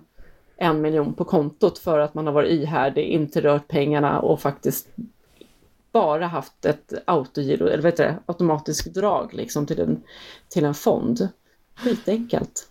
[0.57, 4.89] en miljon på kontot för att man har varit ihärdig, inte rört pengarna och faktiskt
[5.93, 10.03] bara haft ett autogiro, eller vet du, automatiskt drag liksom till en,
[10.49, 11.29] till en fond.
[11.77, 12.69] Skitenkelt.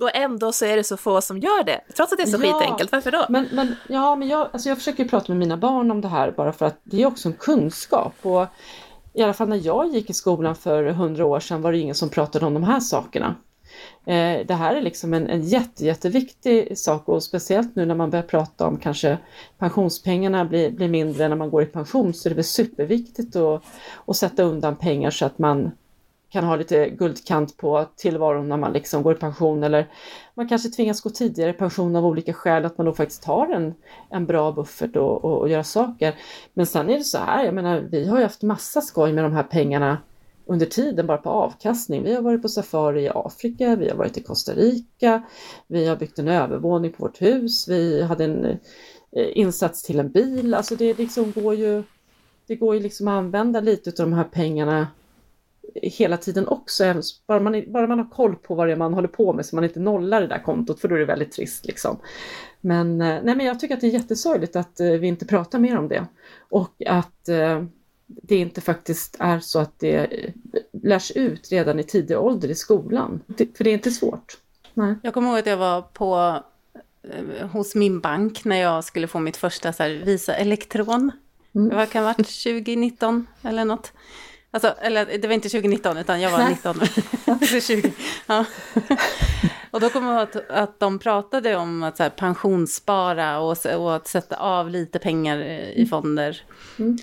[0.00, 2.44] Och ändå så är det så få som gör det, trots att det är så
[2.44, 2.92] ja, skitenkelt.
[2.92, 3.26] Varför då?
[3.28, 6.30] Men, men, ja, men jag, alltså jag försöker prata med mina barn om det här
[6.30, 8.14] bara för att det är också en kunskap.
[8.22, 8.46] Och
[9.12, 11.94] i alla fall när jag gick i skolan för hundra år sedan var det ingen
[11.94, 13.34] som pratade om de här sakerna.
[14.06, 18.10] Eh, det här är liksom en, en jätte, jätteviktig sak och speciellt nu när man
[18.10, 19.18] börjar prata om kanske
[19.58, 23.62] pensionspengarna blir, blir mindre när man går i pension så är det väl superviktigt att,
[24.06, 25.70] att sätta undan pengar så att man
[26.30, 29.90] kan ha lite guldkant på tillvaron när man liksom går i pension eller
[30.34, 33.46] man kanske tvingas gå tidigare i pension av olika skäl, att man då faktiskt har
[33.46, 33.74] en,
[34.10, 36.14] en bra buffert och, och, och göra saker.
[36.54, 39.24] Men sen är det så här, jag menar vi har ju haft massa skoj med
[39.24, 39.98] de här pengarna
[40.46, 42.02] under tiden bara på avkastning.
[42.02, 45.22] Vi har varit på safari i Afrika, vi har varit i Costa Rica,
[45.66, 48.58] vi har byggt en övervåning på vårt hus, vi hade en eh,
[49.32, 50.54] insats till en bil.
[50.54, 51.82] Alltså det liksom går ju,
[52.46, 54.86] det går ju liksom att använda lite av de här pengarna
[55.74, 56.94] hela tiden också,
[57.26, 59.56] bara man, bara man har koll på vad det är man håller på med så
[59.56, 61.66] man inte nollar det där kontot för då är det väldigt trist.
[61.66, 61.96] Liksom.
[62.60, 65.58] Men, eh, nej, men jag tycker att det är jättesorgligt att eh, vi inte pratar
[65.58, 66.06] mer om det
[66.50, 67.28] och att
[68.06, 70.08] det inte faktiskt är så att det
[70.82, 73.20] lärs ut redan i tidig ålder i skolan.
[73.56, 74.36] För det är inte svårt.
[74.74, 74.94] Nej.
[75.02, 76.42] Jag kommer ihåg att jag var på,
[77.02, 81.10] eh, hos min bank när jag skulle få mitt första så här, Visa Elektron.
[81.54, 81.68] Mm.
[81.68, 83.92] Det var, kan ha varit 2019 eller något.
[84.50, 86.80] Alltså, eller det var inte 2019 utan jag var 19.
[87.60, 87.92] 20,
[88.26, 88.44] ja.
[89.70, 93.96] Och då jag ihåg att, att de pratade om att så här, pensionsspara och, och
[93.96, 95.42] att sätta av lite pengar
[95.74, 96.42] i fonder.
[96.78, 96.98] Mm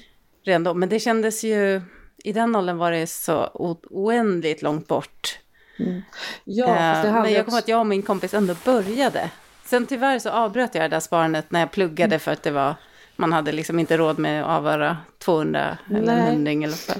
[0.48, 0.74] redan då.
[0.74, 1.82] Men det kändes ju,
[2.24, 3.50] i den åldern var det så
[3.90, 5.40] oändligt långt bort.
[5.80, 6.02] Mm.
[6.44, 9.30] Ja, uh, men jag kommer att jag och min kompis ändå började.
[9.66, 12.20] Sen tyvärr så avbröt jag det där sparandet när jag pluggade mm.
[12.20, 12.76] för att det var,
[13.16, 16.02] man hade liksom inte råd med att avvara 200 Nej.
[16.02, 16.94] eller en hundring eller så.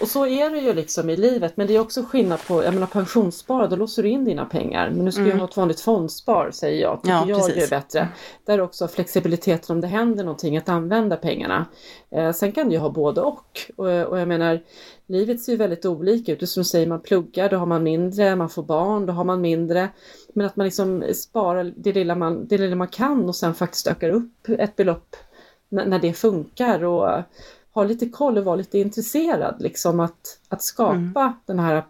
[0.00, 2.74] Och så är det ju liksom i livet, men det är också skillnad på, jag
[2.74, 4.90] menar pensionsspara, då låser du in dina pengar.
[4.90, 5.30] Men nu ska mm.
[5.30, 7.64] jag ha ett vanligt fondspar, säger jag, tycker ja, jag precis.
[7.64, 8.08] är bättre.
[8.44, 11.66] Där också flexibiliteten om det händer någonting, att använda pengarna.
[12.10, 13.60] Eh, sen kan du ju ha både och.
[13.76, 13.86] och.
[13.86, 14.60] Och jag menar,
[15.06, 16.50] livet ser ju väldigt olika ut.
[16.50, 19.40] Som du säger, man pluggar, då har man mindre, man får barn, då har man
[19.40, 19.88] mindre.
[20.34, 23.86] Men att man liksom sparar det lilla man, det lilla man kan och sen faktiskt
[23.86, 25.16] ökar upp ett belopp
[25.68, 26.84] när, när det funkar.
[26.84, 27.22] Och,
[27.74, 31.32] ha lite koll och vara lite intresserad liksom att, att skapa mm.
[31.46, 31.84] den här,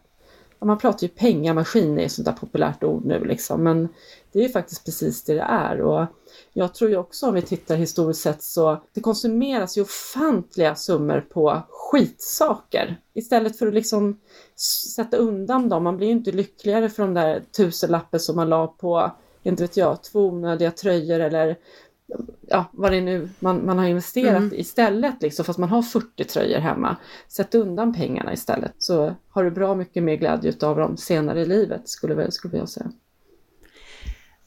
[0.59, 3.89] man pratar ju pengamaskin är ett sånt där populärt ord nu liksom, men
[4.33, 6.07] det är ju faktiskt precis det det är och
[6.53, 11.20] jag tror ju också om vi tittar historiskt sett så det konsumeras ju ofantliga summor
[11.20, 14.20] på skitsaker istället för att liksom
[14.97, 15.85] sätta undan dem.
[15.85, 19.11] Man blir ju inte lyckligare för de där tusenlappen som man la på,
[19.43, 21.57] inte vet jag, två onödiga tröjor eller
[22.49, 24.53] ja, vad det är nu man, man har investerat mm.
[24.55, 26.97] istället, liksom, fast man har 40 tröjor hemma.
[27.29, 31.47] Sätt undan pengarna istället så har du bra mycket mer glädje av dem senare i
[31.47, 32.93] livet skulle, skulle jag säga.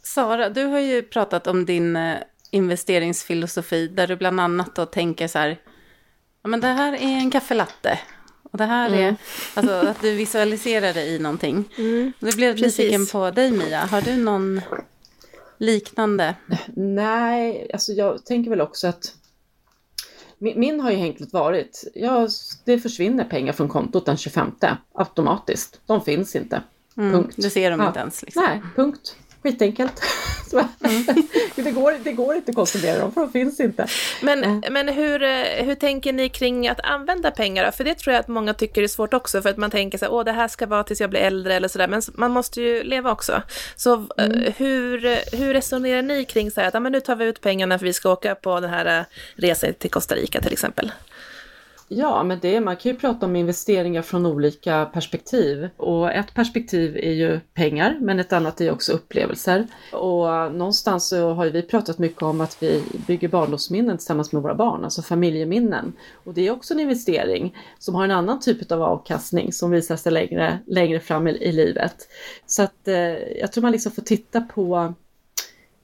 [0.03, 2.17] Sara, du har ju pratat om din eh,
[2.51, 5.59] investeringsfilosofi där du bland annat då tänker så här,
[6.41, 7.99] ja men det här är en kaffelatte
[8.43, 8.99] och det här mm.
[8.99, 9.15] är,
[9.53, 11.69] alltså att du visualiserar det i någonting.
[11.77, 12.13] Mm.
[12.19, 14.61] Nu blev jag nyfiken på dig Mia, har du någon
[15.63, 16.35] liknande?
[16.75, 19.15] Nej, alltså jag tänker väl också att
[20.37, 22.27] min, min har ju enkelt varit, ja,
[22.65, 24.51] det försvinner pengar från kontot den 25
[24.93, 25.81] automatiskt.
[25.85, 26.61] De finns inte.
[26.97, 27.35] Mm, punkt.
[27.37, 27.87] Det ser de ja.
[27.87, 28.21] inte ens.
[28.21, 28.43] Liksom.
[28.43, 29.15] Nej, punkt.
[29.43, 30.01] Skitenkelt.
[30.53, 31.05] Mm.
[31.55, 33.87] det, går, det går inte att konsumera dem för de finns inte.
[34.21, 34.71] Men, äh.
[34.71, 37.71] men hur, eh, hur tänker ni kring att använda pengar då?
[37.71, 40.05] För det tror jag att många tycker är svårt också för att man tänker så
[40.05, 42.61] här, åh det här ska vara tills jag blir äldre eller sådär, men man måste
[42.61, 43.41] ju leva också.
[43.75, 44.53] Så eh, mm.
[44.57, 47.79] hur, hur resonerar ni kring så här att, ja, men nu tar vi ut pengarna
[47.79, 50.91] för vi ska åka på den här resan till Costa Rica till exempel?
[51.87, 55.69] Ja, men det, man kan ju prata om investeringar från olika perspektiv.
[55.77, 59.67] Och ett perspektiv är ju pengar, men ett annat är också upplevelser.
[59.91, 64.55] Och någonstans så har vi pratat mycket om att vi bygger barndomsminnen tillsammans med våra
[64.55, 65.93] barn, alltså familjeminnen.
[66.23, 69.95] Och det är också en investering som har en annan typ av avkastning som visar
[69.95, 71.95] sig längre, längre fram i, i livet.
[72.45, 72.95] Så att eh,
[73.39, 74.93] jag tror man liksom får titta på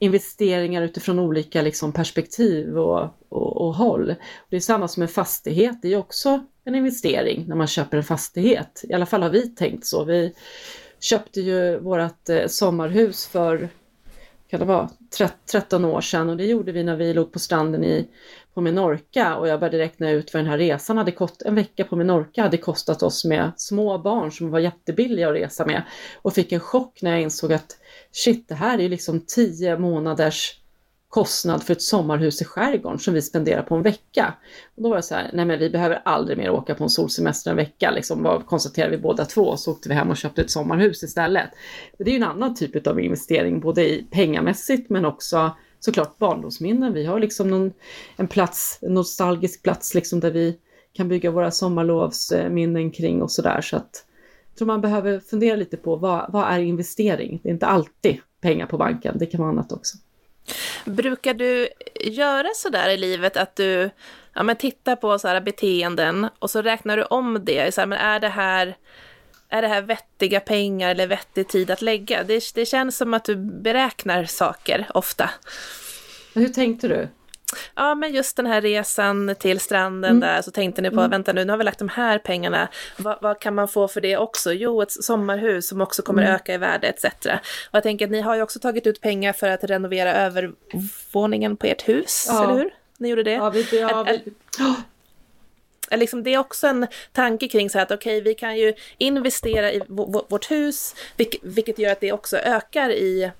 [0.02, 4.14] investeringar utifrån olika liksom, perspektiv och, och, och håll.
[4.50, 8.04] Det är samma som en fastighet, det är också en investering när man köper en
[8.04, 8.84] fastighet.
[8.88, 10.04] I alla fall har vi tänkt så.
[10.04, 10.34] Vi
[11.00, 13.68] köpte ju vårt eh, sommarhus för
[14.50, 14.88] kan det vara,
[15.50, 18.08] 13 år sedan och det gjorde vi när vi låg på stranden i,
[18.54, 21.42] på Menorca och jag började räkna ut vad den här resan hade kostat.
[21.42, 25.66] En vecka på Menorca hade kostat oss med små barn som var jättebilliga att resa
[25.66, 25.82] med
[26.22, 27.76] och fick en chock när jag insåg att
[28.12, 30.60] shit, det här är ju liksom tio månaders
[31.10, 34.34] kostnad för ett sommarhus i skärgården som vi spenderar på en vecka.
[34.76, 36.90] Och då var det så här, nej men vi behöver aldrig mer åka på en
[36.90, 40.42] solsemester en vecka, liksom vad konstaterade vi båda två, så åkte vi hem och köpte
[40.42, 41.50] ett sommarhus istället.
[41.98, 46.92] Det är ju en annan typ av investering, både i pengamässigt men också såklart barndomsminnen.
[46.92, 47.72] Vi har liksom någon,
[48.16, 50.56] en plats, en nostalgisk plats liksom där vi
[50.92, 53.60] kan bygga våra sommarlovsminnen kring och sådär.
[53.60, 54.04] Så att
[54.50, 57.40] jag tror man behöver fundera lite på vad, vad är investering?
[57.42, 59.96] Det är inte alltid pengar på banken, det kan vara annat också.
[60.84, 61.68] Brukar du
[62.00, 63.90] göra så där i livet att du
[64.34, 67.74] ja, men tittar på så här beteenden och så räknar du om det?
[67.74, 68.76] Så här, men är det här
[69.48, 72.24] är det här vettiga pengar eller vettig tid att lägga?
[72.24, 75.30] Det, det känns som att du beräknar saker ofta.
[76.34, 77.08] Hur tänkte du?
[77.74, 80.20] Ja, men just den här resan till stranden mm.
[80.20, 81.10] där, så tänkte ni på, mm.
[81.10, 84.00] vänta nu, nu har vi lagt de här pengarna, vad, vad, kan man få för
[84.00, 84.52] det också?
[84.52, 86.34] Jo, ett sommarhus som också kommer mm.
[86.34, 87.04] öka i värde, etc.
[87.24, 91.56] Och jag tänker att ni har ju också tagit ut pengar för att renovera övervåningen
[91.56, 92.44] på ert hus, ja.
[92.44, 92.70] eller hur?
[92.98, 93.32] Ni gjorde det?
[93.32, 94.32] Ja, vi, ja, vi...
[95.90, 98.56] Är, liksom, det är också en tanke kring så här att okej, okay, vi kan
[98.56, 99.82] ju investera i
[100.28, 100.94] vårt hus,
[101.42, 103.30] vilket gör att det också ökar i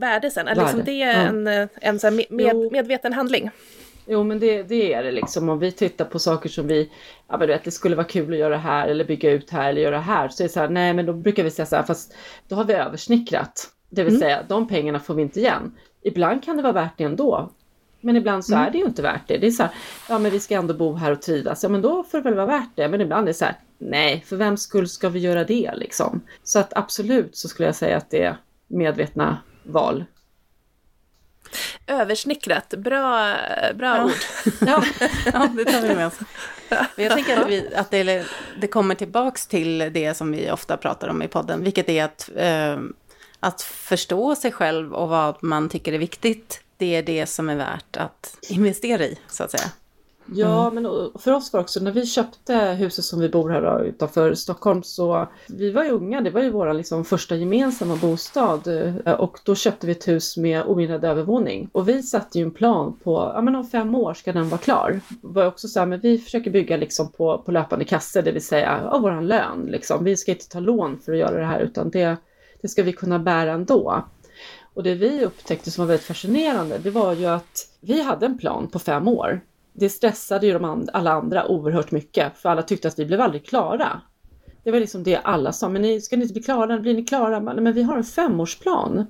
[0.00, 0.48] värde sen?
[0.48, 1.68] Är liksom det är en, ja.
[1.80, 3.50] en så med, medveten handling?
[4.06, 5.48] Jo men det, det, är det liksom.
[5.48, 6.90] Om vi tittar på saker som vi,
[7.28, 9.70] ja men du vet det skulle vara kul att göra här eller bygga ut här
[9.70, 10.28] eller göra här.
[10.28, 12.14] Så är det så här, nej men då brukar vi säga så här, fast
[12.48, 13.68] då har vi översnickrat.
[13.90, 14.20] Det vill mm.
[14.20, 15.74] säga de pengarna får vi inte igen.
[16.02, 17.50] Ibland kan det vara värt det ändå.
[18.00, 18.66] Men ibland så mm.
[18.66, 19.38] är det ju inte värt det.
[19.38, 19.72] Det är så här,
[20.08, 21.62] ja men vi ska ändå bo här och trivas.
[21.62, 22.88] Ja men då får det väl vara värt det.
[22.88, 26.20] Men ibland är det så här, nej för vem skull ska vi göra det liksom?
[26.42, 28.36] Så att absolut så skulle jag säga att det är
[28.66, 29.38] medvetna
[29.70, 30.04] val.
[31.86, 33.34] Översnickrat, bra,
[33.74, 34.04] bra ja.
[34.04, 34.12] ord.
[34.68, 34.84] ja.
[35.32, 36.18] ja, det tar vi med oss.
[36.96, 38.26] Jag tänker att, vi, att det,
[38.60, 42.30] det, kommer tillbaks till det som vi ofta pratar om i podden, vilket är att,
[42.36, 42.78] eh,
[43.40, 46.60] att förstå sig själv och vad man tycker är viktigt.
[46.76, 49.70] Det är det som är värt att investera i, så att säga.
[50.34, 50.82] Ja, mm.
[50.82, 54.34] men för oss var också när vi köpte huset som vi bor här då, utanför
[54.34, 58.66] Stockholm så vi var ju unga, det var ju vår liksom första gemensamma bostad
[59.06, 62.50] eh, och då köpte vi ett hus med oinredd övervåning och vi satte ju en
[62.50, 65.00] plan på, ja men om fem år ska den vara klar.
[65.08, 68.32] Det var också så här, men vi försöker bygga liksom på, på löpande kasse, det
[68.32, 70.04] vill säga ja, våran lön liksom.
[70.04, 72.16] Vi ska inte ta lån för att göra det här utan det,
[72.62, 74.04] det ska vi kunna bära ändå.
[74.74, 78.38] Och det vi upptäckte som var väldigt fascinerande, det var ju att vi hade en
[78.38, 79.40] plan på fem år
[79.80, 83.20] det stressade ju de and alla andra oerhört mycket för alla tyckte att vi blev
[83.20, 84.00] aldrig klara.
[84.64, 86.78] Det var liksom det alla sa, men ni, ska ni inte bli klara?
[86.78, 87.40] Blir ni klara?
[87.40, 89.06] Men vi har en femårsplan.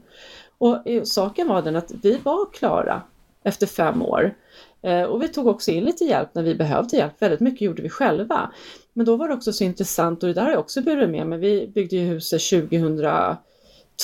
[0.58, 3.02] Och eh, saken var den att vi var klara
[3.42, 4.34] efter fem år.
[4.82, 7.22] Eh, och vi tog också in lite hjälp när vi behövde hjälp.
[7.22, 8.50] Väldigt mycket gjorde vi själva.
[8.92, 11.26] Men då var det också så intressant och det där har jag också burit med
[11.26, 11.38] mig.
[11.38, 12.96] Vi byggde ju huset 2000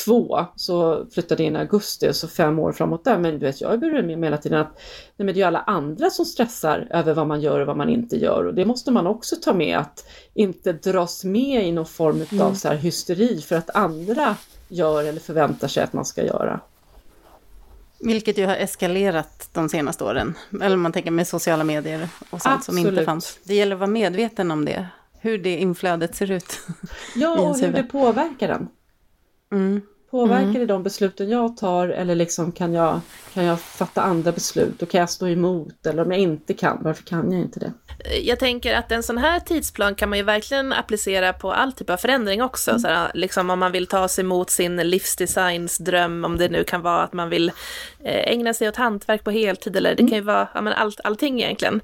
[0.04, 3.18] två så flyttade jag in i augusti, så fem år framåt där.
[3.18, 4.72] Men du vet, jag burit med hela tiden att
[5.16, 7.88] nej, men det är alla andra som stressar över vad man gör och vad man
[7.88, 8.44] inte gör.
[8.46, 12.40] Och det måste man också ta med, att inte dras med i någon form av
[12.40, 12.54] mm.
[12.54, 14.36] så här hysteri för att andra
[14.68, 16.60] gör eller förväntar sig att man ska göra.
[18.00, 20.34] Vilket ju har eskalerat de senaste åren.
[20.62, 22.82] Eller om man tänker med sociala medier och sånt Absolut.
[22.82, 23.38] som inte fanns.
[23.44, 24.88] Det gäller att vara medveten om det.
[25.20, 26.60] Hur det inflödet ser ut.
[27.14, 28.68] Ja, och hur det påverkar den.
[29.52, 29.80] Mm.
[30.10, 30.60] Påverkar mm.
[30.60, 33.00] det de besluten jag tar eller liksom kan jag,
[33.34, 36.78] kan jag fatta andra beslut och kan jag stå emot eller om jag inte kan,
[36.82, 37.72] varför kan jag inte det?
[38.22, 41.90] Jag tänker att en sån här tidsplan kan man ju verkligen applicera på all typ
[41.90, 42.70] av förändring också.
[42.70, 42.80] Mm.
[42.80, 46.82] Så här, liksom om man vill ta sig mot sin livsdesignsdröm, om det nu kan
[46.82, 47.52] vara att man vill
[48.04, 50.10] eh, ägna sig åt hantverk på heltid eller det mm.
[50.10, 51.80] kan ju vara ja, men allt, allting egentligen.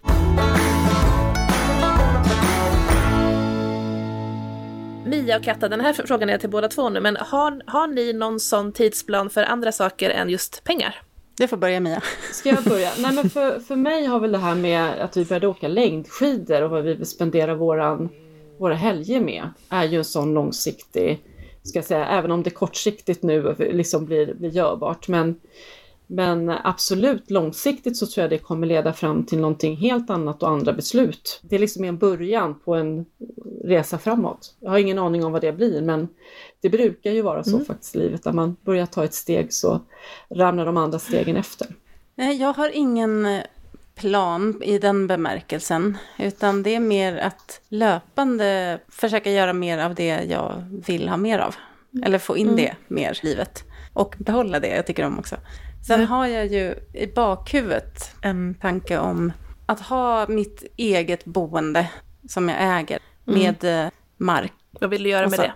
[5.13, 8.13] Mia och Katta, den här frågan är till båda två nu, men har, har ni
[8.13, 11.03] någon sån tidsplan för andra saker än just pengar?
[11.37, 12.03] Det får börja Mia.
[12.33, 12.91] Ska jag börja?
[12.99, 16.63] Nej men för, för mig har väl det här med att vi började åka längdskidor
[16.63, 18.09] och vad vi vill spendera våran,
[18.59, 21.23] våra helger med är ju en sån långsiktig,
[21.63, 25.09] ska jag säga, även om det kortsiktigt nu liksom blir, blir görbart.
[25.09, 25.41] Men
[26.15, 30.49] men absolut, långsiktigt så tror jag det kommer leda fram till någonting helt annat och
[30.49, 31.41] andra beslut.
[31.43, 33.07] Det är liksom en början på en
[33.65, 34.55] resa framåt.
[34.61, 36.09] Jag har ingen aning om vad det blir, men
[36.61, 37.65] det brukar ju vara så mm.
[37.65, 38.25] faktiskt i livet.
[38.25, 39.81] När man börjar ta ett steg så
[40.31, 41.67] ramlar de andra stegen efter.
[42.15, 43.43] Jag har ingen eh,
[43.95, 50.25] plan i den bemärkelsen, utan det är mer att löpande försöka göra mer av det
[50.29, 51.55] jag vill ha mer av.
[52.05, 52.57] Eller få in mm.
[52.57, 53.65] det mer i livet.
[53.93, 55.37] Och behålla det jag tycker om också.
[55.87, 56.09] Sen mm.
[56.09, 59.33] har jag ju i bakhuvudet en tanke om
[59.67, 61.89] att ha mitt eget boende
[62.29, 63.41] som jag äger mm.
[63.41, 63.91] med mm.
[64.17, 64.53] mark.
[64.71, 65.53] Vad vill du göra med det?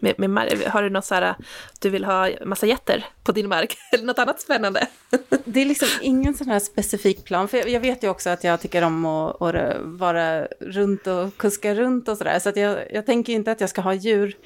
[0.00, 0.66] Med, med mark?
[0.66, 1.34] Har du något så här,
[1.80, 3.76] du vill ha massa jätter på din mark?
[3.92, 4.86] Eller något annat spännande?
[5.44, 7.48] det är liksom ingen sån här specifik plan.
[7.48, 11.36] För jag, jag vet ju också att jag tycker om att, att vara runt och
[11.36, 12.38] kuska runt och sådär.
[12.38, 14.36] Så att jag, jag tänker inte att jag ska ha djur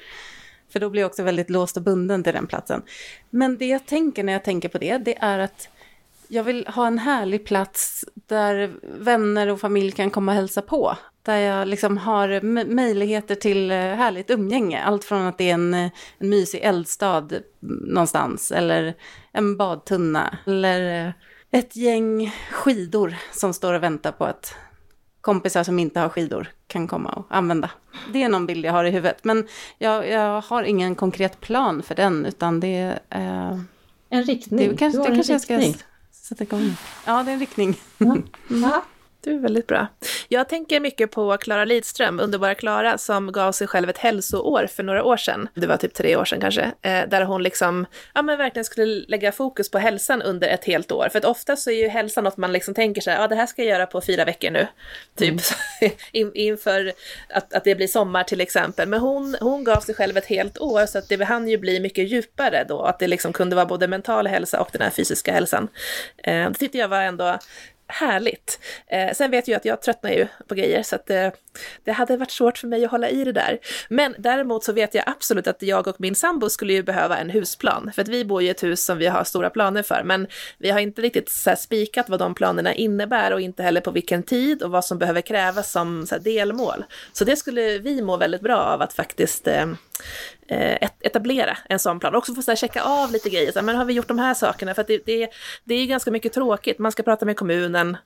[0.73, 2.81] för då blir jag också väldigt låst och bunden till den platsen.
[3.29, 5.69] Men det jag tänker när jag tänker på det, det är att
[6.27, 10.97] jag vill ha en härlig plats där vänner och familj kan komma och hälsa på.
[11.21, 14.83] Där jag liksom har möjligheter till eh, härligt umgänge.
[14.83, 18.93] Allt från att det är en, eh, en mysig eldstad någonstans, eller
[19.31, 21.13] en badtunna, eller eh,
[21.59, 24.55] ett gäng skidor som står och väntar på att
[25.23, 27.69] kompisar som inte har skidor kan komma och använda.
[28.13, 29.47] Det är någon bild jag har i huvudet, men
[29.77, 32.99] jag, jag har ingen konkret plan för den, utan det är...
[33.51, 33.59] Eh,
[34.09, 34.69] En riktning.
[34.69, 35.75] det kanske, du har det en kanske jag ska riktning.
[36.11, 36.75] sätta igång.
[37.05, 37.79] Ja, det är en riktning.
[37.97, 38.83] Ja.
[39.23, 39.87] Det är väldigt bra.
[40.27, 44.83] Jag tänker mycket på Klara Lidström, underbara Klara, som gav sig själv ett hälsoår för
[44.83, 45.49] några år sedan.
[45.53, 46.61] Det var typ tre år sedan kanske.
[46.61, 50.91] Eh, där hon liksom, ja men verkligen skulle lägga fokus på hälsan under ett helt
[50.91, 51.09] år.
[51.11, 53.45] För att ofta så är ju hälsan något man liksom tänker här, ja det här
[53.45, 54.67] ska jag göra på fyra veckor nu.
[55.15, 55.41] Typ
[56.11, 56.93] In, inför
[57.29, 58.87] att, att det blir sommar till exempel.
[58.87, 61.79] Men hon, hon gav sig själv ett helt år så att det hann ju bli
[61.79, 62.81] mycket djupare då.
[62.81, 65.67] Att det liksom kunde vara både mental hälsa och den här fysiska hälsan.
[66.23, 67.37] Eh, det tyckte jag var ändå
[67.87, 68.59] härligt.
[68.87, 71.29] Eh, sen vet jag att jag tröttnar ju på grejer så att eh,
[71.83, 73.59] det hade varit svårt för mig att hålla i det där.
[73.89, 77.29] Men däremot så vet jag absolut att jag och min sambo skulle ju behöva en
[77.29, 77.91] husplan.
[77.95, 80.27] För att vi bor i ett hus som vi har stora planer för, men
[80.57, 83.91] vi har inte riktigt så här spikat vad de planerna innebär och inte heller på
[83.91, 86.85] vilken tid och vad som behöver krävas som så här delmål.
[87.13, 89.67] Så det skulle vi må väldigt bra av att faktiskt eh,
[91.01, 92.15] etablera en sån plan.
[92.15, 93.51] Också få så här, checka av lite grejer.
[93.51, 94.73] Så här, men har vi gjort de här sakerna?
[94.73, 95.29] För det, det,
[95.63, 96.79] det är ganska mycket tråkigt.
[96.79, 97.97] Man ska prata med kommunen.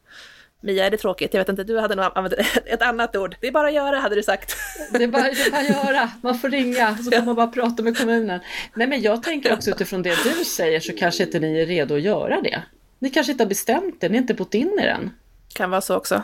[0.62, 1.34] Mia, är det tråkigt?
[1.34, 2.34] Jag vet inte, du hade nog använt
[2.66, 3.36] ett annat ord.
[3.42, 4.56] Det är bara att göra, hade du sagt.
[4.92, 7.48] Det är bara det är bara att göra, man får ringa så får man bara
[7.48, 8.40] prata med kommunen.
[8.74, 11.96] Nej men jag tänker också utifrån det du säger så kanske inte ni är redo
[11.96, 12.64] att göra det.
[13.00, 15.12] Ni kanske inte har bestämt det, ni har inte bott in i den.
[15.54, 16.24] Kan vara så också.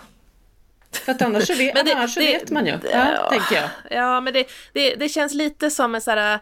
[0.97, 3.29] För att annars så vet, det- annars det- vet man ju, ja, ja.
[3.29, 3.69] tänker jag.
[3.99, 6.39] Ja, men det, det, det känns lite som en sån här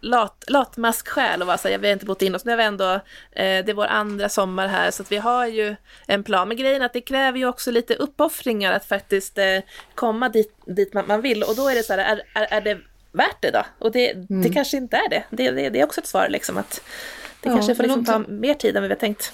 [0.00, 2.64] lat, latmasksjäl och vara så här, vi har inte bott in oss, nu har vi
[2.64, 3.00] ändå, eh,
[3.32, 5.76] det är vår andra sommar här, så att vi har ju
[6.06, 6.48] en plan.
[6.48, 9.58] Men grejen är att det kräver ju också lite uppoffringar att faktiskt eh,
[9.94, 12.60] komma dit, dit man, man vill, och då är det så här, är, är, är
[12.60, 12.78] det
[13.12, 13.62] värt det då?
[13.78, 15.24] Och det, det kanske inte är det.
[15.30, 15.68] Det, det.
[15.70, 16.80] det är också ett svar, liksom, att
[17.40, 19.32] det Ja, kanske får liksom ta mer tid än vi har tänkt.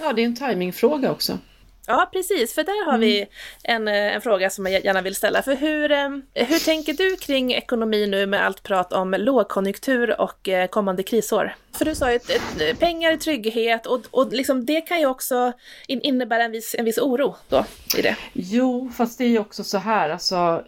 [0.00, 1.38] Ja, det är en timingfråga också.
[1.86, 3.26] Ja, precis, för där har vi
[3.64, 5.42] en, eh, en fråga som jag gärna vill ställa.
[5.42, 10.48] För hur, eh, hur tänker du kring ekonomi nu med allt prat om lågkonjunktur och
[10.48, 11.54] eh, kommande krisår?
[11.72, 15.52] För du sa ju ett, pengar, trygghet och, och liksom det kan ju också
[15.86, 17.64] in, innebära en viss, en viss oro då
[17.98, 18.16] i det.
[18.32, 20.64] Jo, fast det är ju också så här, alltså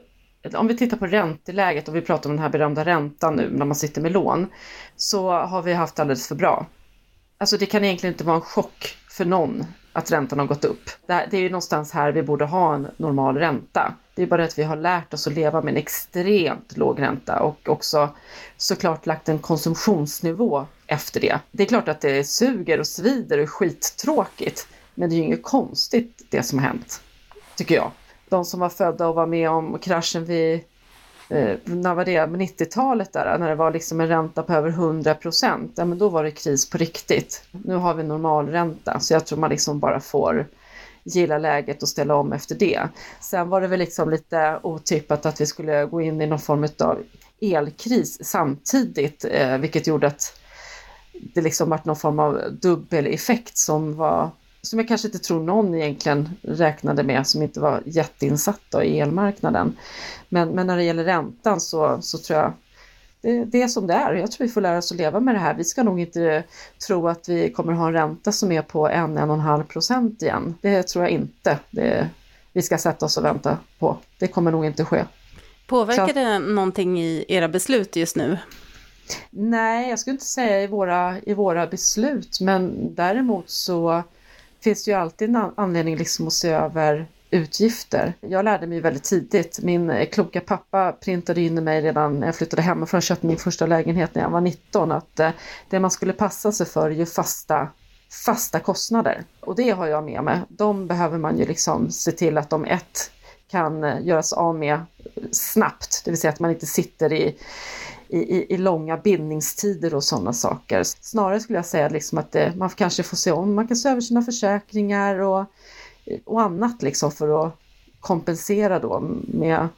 [0.55, 3.65] om vi tittar på ränteläget och vi pratar om den här berömda räntan nu när
[3.65, 4.51] man sitter med lån,
[4.97, 6.67] så har vi haft alldeles för bra.
[7.39, 10.90] Alltså det kan egentligen inte vara en chock för någon att räntan har gått upp.
[11.07, 13.95] Det, här, det är ju någonstans här vi borde ha en normal ränta.
[14.14, 17.01] Det är bara det att vi har lärt oss att leva med en extremt låg
[17.01, 18.09] ränta och också
[18.57, 21.38] såklart lagt en konsumtionsnivå efter det.
[21.51, 25.22] Det är klart att det suger och svider och är skittråkigt, men det är ju
[25.22, 27.01] inget konstigt det som har hänt,
[27.57, 27.90] tycker jag.
[28.28, 30.61] De som var födda och var med om kraschen vid
[31.29, 35.14] eh, när var det, 90-talet där, när det var liksom en ränta på över 100
[35.14, 37.45] procent, ja men då var det kris på riktigt.
[37.51, 40.47] Nu har vi normalränta, så jag tror man liksom bara får
[41.05, 42.89] gilla läget och ställa om efter det.
[43.20, 46.68] Sen var det väl liksom lite otippat att vi skulle gå in i någon form
[46.79, 47.03] av
[47.41, 50.41] elkris samtidigt, eh, vilket gjorde att
[51.35, 54.31] det liksom vart någon form av dubbeleffekt som var
[54.65, 59.01] som jag kanske inte tror någon egentligen räknade med som inte var jätteinsatt då i
[59.01, 59.77] elmarknaden.
[60.29, 62.53] Men, men när det gäller räntan så, så tror jag
[63.21, 64.15] det, det är som det är.
[64.15, 65.55] Jag tror vi får lära oss att leva med det här.
[65.55, 66.43] Vi ska nog inte
[66.87, 70.55] tro att vi kommer ha en ränta som är på 1-1,5 procent igen.
[70.61, 72.09] Det tror jag inte det,
[72.53, 73.97] vi ska sätta oss och vänta på.
[74.19, 75.05] Det kommer nog inte ske.
[75.67, 78.39] Påverkar Så- det någonting i era beslut just nu?
[79.31, 84.03] Nej, jag skulle inte säga i våra, i våra beslut, men däremot så
[84.65, 88.15] finns det ju alltid en anledning liksom att se över utgifter.
[88.21, 89.61] Jag lärde mig väldigt tidigt.
[89.62, 93.37] Min kloka pappa printade in i mig redan när jag flyttade hemifrån och köpte min
[93.37, 95.31] första lägenhet när jag var 19 att eh,
[95.71, 97.69] det man skulle passa sig för är ju fasta
[98.25, 99.25] fasta kostnader.
[99.41, 100.41] Och det har jag med mig.
[100.49, 103.11] De behöver man ju liksom se till att de ett
[103.51, 104.81] kan eh, göras av med
[105.33, 107.37] snabbt, det vill säga att man inte sitter i
[108.15, 110.83] i, i, i långa bindningstider och sådana saker.
[110.85, 113.89] Snarare skulle jag säga liksom att det, man kanske får se om, man kan se
[113.89, 115.45] över sina försäkringar och,
[116.25, 117.59] och annat liksom för att
[118.01, 119.69] kompensera då med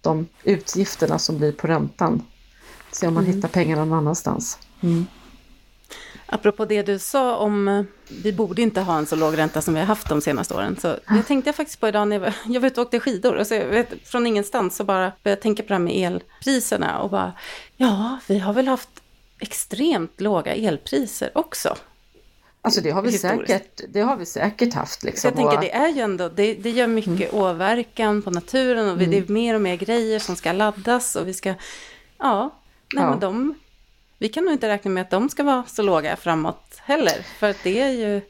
[0.00, 2.22] de utgifterna som blir på räntan.
[2.92, 4.58] Se om man hittar pengarna någon annanstans.
[6.34, 7.82] Apropå det du sa om, eh,
[8.22, 10.76] vi borde inte ha en så låg ränta som vi har haft de senaste åren.
[10.80, 13.00] Så det tänkte jag faktiskt på idag när jag var, jag var ute och åkte
[13.00, 13.34] skidor.
[13.36, 16.98] Och så, vet, från ingenstans så bara började jag tänka på det här med elpriserna.
[16.98, 17.32] Och bara,
[17.76, 18.88] ja, vi har väl haft
[19.38, 21.76] extremt låga elpriser också.
[22.64, 23.50] Alltså det har vi, Historiskt.
[23.52, 25.02] säkert, det har vi säkert haft.
[25.02, 25.28] Liksom.
[25.28, 29.06] jag tänker det är ju ändå, det, det gör mycket åverkan på naturen och vi,
[29.06, 31.54] det är mer och mer grejer som ska laddas och vi ska,
[32.18, 32.50] ja,
[32.94, 33.10] nej Ja.
[33.10, 33.54] men de,
[34.22, 37.50] vi kan nog inte räkna med att de ska vara så låga framåt heller, för
[37.50, 38.20] att det är ju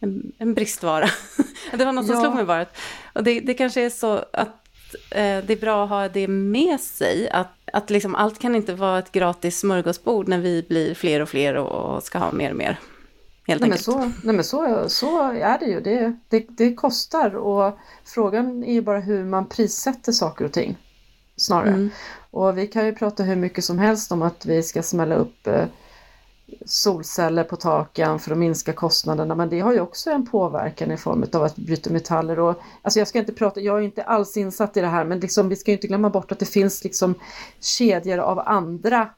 [0.00, 1.08] en, en bristvara.
[1.72, 2.20] det var något som Ja.
[2.20, 2.66] slog mig bara,
[3.12, 4.64] och det, det kanske är så att
[5.10, 8.74] eh, det är bra att ha det med sig, att, att liksom allt kan inte
[8.74, 12.50] vara ett gratis smörgåsbord när vi blir fler och fler och, och ska ha mer
[12.50, 12.78] och mer.
[13.46, 15.80] Helt Nej men, så, nej men så, så är det ju.
[15.80, 20.76] Det, det, det kostar och frågan är ju bara hur man prissätter saker och ting.
[21.38, 21.68] Snarare.
[21.68, 21.90] Mm.
[22.30, 25.46] Och vi kan ju prata hur mycket som helst om att vi ska smälla upp
[25.46, 25.64] eh,
[26.66, 30.96] solceller på taken för att minska kostnaderna men det har ju också en påverkan i
[30.96, 34.36] form av att bryta metaller och alltså jag ska inte prata, jag är inte alls
[34.36, 36.84] insatt i det här men liksom, vi ska ju inte glömma bort att det finns
[36.84, 37.14] liksom
[37.60, 39.08] kedjor av andra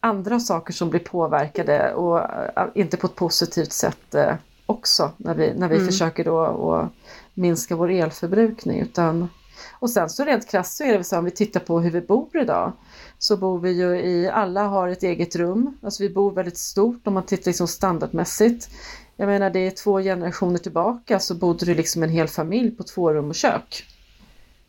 [0.00, 2.18] andra saker som blir påverkade och
[2.58, 4.34] äh, inte på ett positivt sätt äh,
[4.66, 6.92] också när vi, när vi försöker då att
[7.34, 8.80] minska vår elförbrukning.
[8.80, 9.28] Utan,
[9.86, 12.00] och sen så rent krasst så är det så om vi tittar på hur vi
[12.00, 12.72] bor idag
[13.18, 17.06] så bor vi ju i, alla har ett eget rum, alltså vi bor väldigt stort
[17.06, 18.68] om man tittar liksom standardmässigt.
[19.16, 22.82] Jag menar det är två generationer tillbaka så bodde det liksom en hel familj på
[22.82, 23.84] två rum och kök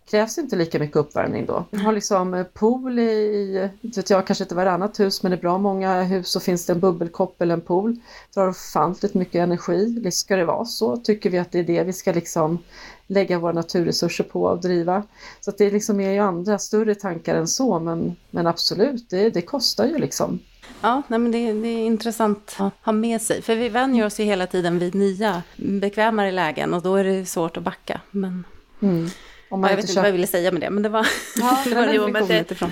[0.10, 1.66] krävs inte lika mycket uppvärmning då.
[1.72, 5.38] Vi har liksom eh, pool i, inte vet jag, kanske inte varannat hus men i
[5.38, 7.96] bra många hus så finns det en bubbelkopp eller en pool.
[8.34, 10.12] Drar ofantligt mycket energi.
[10.12, 10.98] Ska det vara så?
[10.98, 12.60] Tycker vi att det är det vi ska liksom
[13.08, 15.04] lägga våra naturresurser på och driva?
[15.40, 19.42] Så det liksom är ju andra större tankar än så men, men absolut, det, det
[19.42, 20.40] kostar ju liksom.
[20.82, 23.42] Ja, nej, men det, det är intressant att ha med sig.
[23.42, 27.26] För vi vänjer oss ju hela tiden vid nya, bekvämare lägen och då är det
[27.26, 28.02] svårt att backa.
[28.12, 28.44] Men
[28.82, 29.10] Mm.
[29.50, 31.70] Jag vet inte inte vad jag ville säga med det, men det var, Ja, det
[31.70, 32.72] nej, var men- jo, men reflektionen det- utifrån.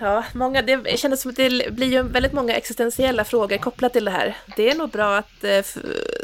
[0.00, 4.04] Ja, många, det kändes som att det blir ju väldigt många existentiella frågor kopplat till
[4.04, 4.36] det här.
[4.56, 5.64] Det är nog bra att eh,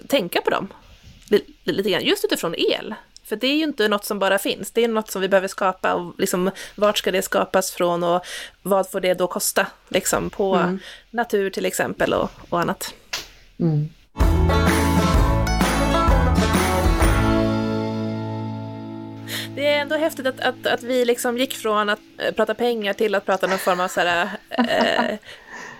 [0.08, 0.68] tänka på dem
[1.28, 2.94] li- lite grann, just utifrån el.
[3.24, 5.48] För det är ju inte något som bara finns, det är något som vi behöver
[5.48, 8.24] skapa och liksom, vart ska det skapas från och
[8.62, 10.78] vad får det då kosta liksom, på
[11.10, 12.94] natur till exempel och, och annat.
[13.60, 13.88] Mm.
[19.54, 22.92] Det är ändå häftigt att, att, att vi liksom gick från att eh, prata pengar
[22.92, 25.18] till att prata någon form av så här, eh,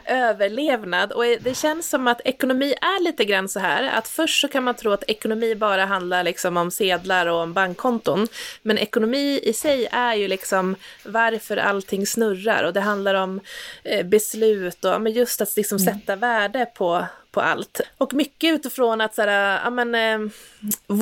[0.14, 1.12] överlevnad.
[1.12, 4.64] Och det känns som att ekonomi är lite grann så här, att först så kan
[4.64, 8.28] man tro att ekonomi bara handlar liksom om sedlar och om bankkonton.
[8.62, 13.40] Men ekonomi i sig är ju liksom varför allting snurrar och det handlar om
[13.84, 17.80] eh, beslut och men just att liksom sätta värde på, på allt.
[17.98, 20.30] Och mycket utifrån att så här, ja, men, eh,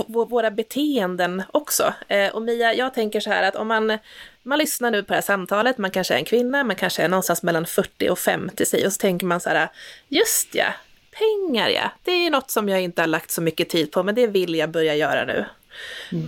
[0.06, 1.94] våra beteenden också.
[2.08, 3.98] Eh, och Mia, jag tänker så här att om man,
[4.42, 7.08] man lyssnar nu på det här samtalet, man kanske är en kvinna, man kanske är
[7.08, 9.68] någonstans mellan 40 och 50 sig, och så tänker man så här,
[10.08, 10.66] just ja,
[11.10, 14.14] pengar ja, det är något som jag inte har lagt så mycket tid på, men
[14.14, 15.44] det vill jag börja göra nu.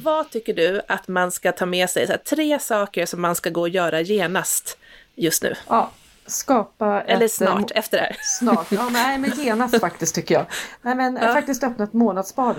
[0.03, 2.07] Vad tycker du att man ska ta med sig?
[2.07, 4.79] Så här, tre saker som man ska gå och göra genast
[5.15, 5.55] just nu.
[5.69, 5.91] Ja,
[6.27, 8.17] skapa Eller ett, eh, snart, efter det här.
[8.39, 10.47] Snart, ja nej men genast faktiskt tycker jag.
[10.83, 11.33] Nej men Ja.
[11.35, 12.55] faktiskt öppna ett månadsspar.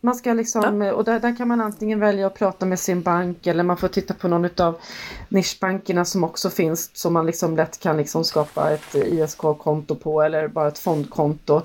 [0.00, 3.46] Man ska liksom, och där, där kan man antingen välja att prata med sin bank
[3.46, 4.78] eller man får titta på någon av
[5.28, 10.48] nischbankerna som också finns som man liksom lätt kan liksom skapa ett ISK-konto på eller
[10.48, 11.62] bara ett fondkonto.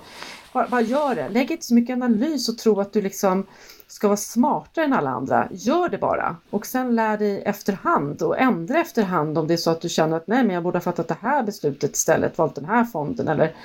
[0.54, 3.46] Bara, bara gör det, lägg inte så mycket analys och tro att du liksom
[3.92, 5.48] ska vara smartare än alla andra.
[5.52, 9.72] Gör det bara och sen lär dig efterhand och ändra efterhand om det är så
[9.72, 12.56] att du känner att nej men jag borde ha fattat det här beslutet istället, valt
[12.56, 13.56] den här fonden eller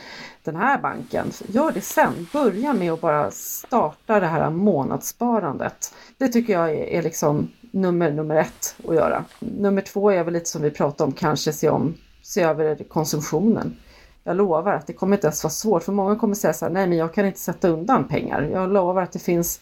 [0.45, 1.31] den här banken.
[1.49, 5.95] Gör det sen, börja med att bara starta det här månadssparandet.
[6.19, 9.25] Det tycker jag är, är liksom nummer, nummer ett att göra.
[9.39, 13.77] Nummer två är väl lite som vi pratade om, kanske se, om, se över konsumtionen.
[14.25, 16.73] Jag lovar att det kommer inte ens vara svårt, för många kommer säga så här,
[16.73, 18.43] nej men jag kan inte sätta undan pengar.
[18.53, 19.61] Jag lovar att det finns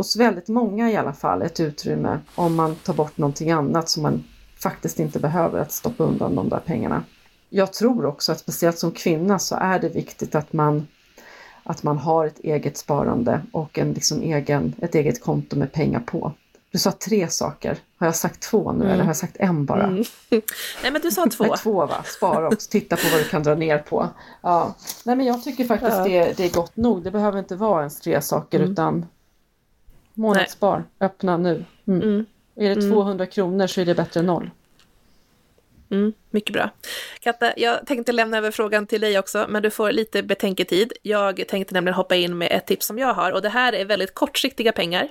[0.00, 4.02] hos väldigt många i alla fall ett utrymme om man tar bort någonting annat som
[4.02, 4.24] man
[4.62, 7.04] faktiskt inte behöver att stoppa undan de där pengarna.
[7.48, 10.86] Jag tror också att speciellt som kvinna så är det viktigt att man
[11.62, 16.00] att man har ett eget sparande och en liksom egen, ett eget konto med pengar
[16.00, 16.32] på.
[16.72, 17.78] Du sa tre saker.
[17.98, 19.86] Har jag sagt två nu eller har jag sagt en bara?
[19.86, 20.04] Mm.
[20.82, 21.44] Nej, men du sa två.
[21.44, 22.02] Nej, två va?
[22.04, 24.08] Spara också, titta på vad du kan dra ner på.
[24.42, 24.74] Ja.
[25.04, 26.04] Nej men jag tycker faktiskt Ja.
[26.04, 27.02] det, det är gott nog.
[27.02, 28.72] Det behöver inte vara ens tre saker Mm.
[28.72, 29.06] utan
[30.20, 31.64] månadsspar, öppna nu.
[31.86, 32.02] Mm.
[32.02, 32.26] Mm.
[32.54, 32.90] Är det Mm.
[32.90, 34.50] 200 kronor så är det bättre än noll.
[35.90, 36.12] Mm.
[36.30, 36.70] Mycket bra.
[37.20, 40.92] Katta, jag tänkte lämna över frågan till dig också, men du får lite betänketid.
[41.02, 43.84] Jag tänkte nämligen hoppa in med ett tips som jag har, och det här är
[43.84, 45.08] väldigt kortsiktiga pengar.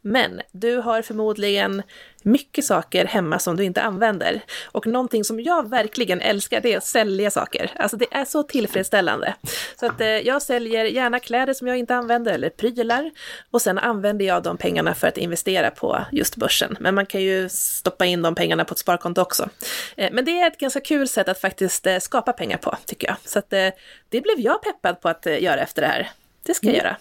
[0.00, 1.82] Men du har förmodligen
[2.22, 4.40] mycket saker hemma som du inte använder.
[4.64, 7.70] Och någonting som jag verkligen älskar, det är att sälja saker.
[7.76, 9.34] Alltså det är så tillfredsställande.
[9.80, 13.10] Så att eh, jag säljer gärna kläder som jag inte använder, eller prylar.
[13.50, 16.76] Och sen använder jag de pengarna för att investera på just börsen.
[16.80, 19.48] Men man kan ju stoppa in de pengarna på ett sparkonto också.
[19.96, 23.06] Eh, men det är ett ganska kul sätt att faktiskt eh, skapa pengar på, tycker
[23.08, 23.16] jag.
[23.24, 23.68] Så att eh,
[24.08, 26.10] det blev jag peppad på att eh, göra efter det här.
[26.42, 26.84] Det ska jag Mm.
[26.86, 26.96] göra.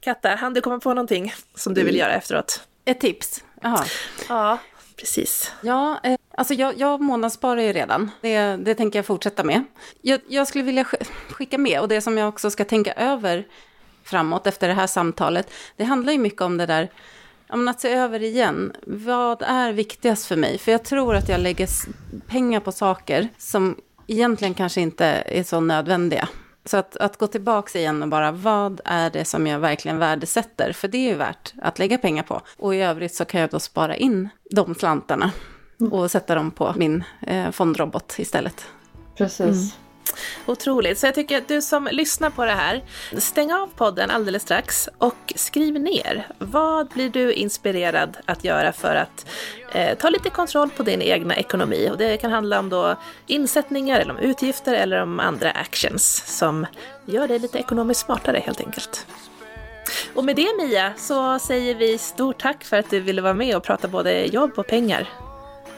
[0.00, 2.60] Katta, hann du komma på någonting som du vill göra efteråt?
[2.84, 3.44] Ett tips.
[3.62, 3.84] Jaha.
[4.28, 4.58] Ja,
[4.96, 5.52] precis.
[5.62, 6.00] Ja,
[6.34, 8.10] alltså jag, jag månadssparar ju redan.
[8.20, 9.64] Det, det tänker jag fortsätta med.
[10.02, 13.44] Jag, jag skulle vilja sk- skicka med, och det som jag också ska tänka över
[14.04, 16.88] framåt efter det här samtalet, det handlar ju mycket om det där,
[17.48, 18.72] men att se över igen.
[18.86, 20.58] Vad är viktigast för mig?
[20.58, 21.68] För jag tror att jag lägger
[22.26, 23.76] pengar på saker som
[24.06, 26.28] egentligen kanske inte är så nödvändiga.
[26.64, 30.72] Så att, att gå tillbaka igen och bara, vad är det som jag verkligen värdesätter?
[30.72, 32.40] För det är ju värt att lägga pengar på.
[32.56, 35.30] Och i övrigt så kan jag då spara in de slantarna
[35.90, 38.66] och sätta dem på min eh, fondrobot istället.
[39.16, 39.76] Precis.
[40.46, 40.98] Otroligt.
[40.98, 42.82] Så jag tycker att du som lyssnar på det här,
[43.18, 46.26] stäng av podden alldeles strax och skriv ner.
[46.38, 49.26] Vad blir du inspirerad att göra för att
[49.72, 51.88] eh, ta lite kontroll på din egna ekonomi?
[51.92, 52.96] Och det kan handla om då
[53.26, 56.66] insättningar eller om utgifter eller om andra actions som
[57.04, 59.06] gör dig lite ekonomiskt smartare helt enkelt.
[60.14, 63.56] Och med det Mia så säger vi stort tack för att du ville vara med
[63.56, 65.08] och prata både jobb och pengar.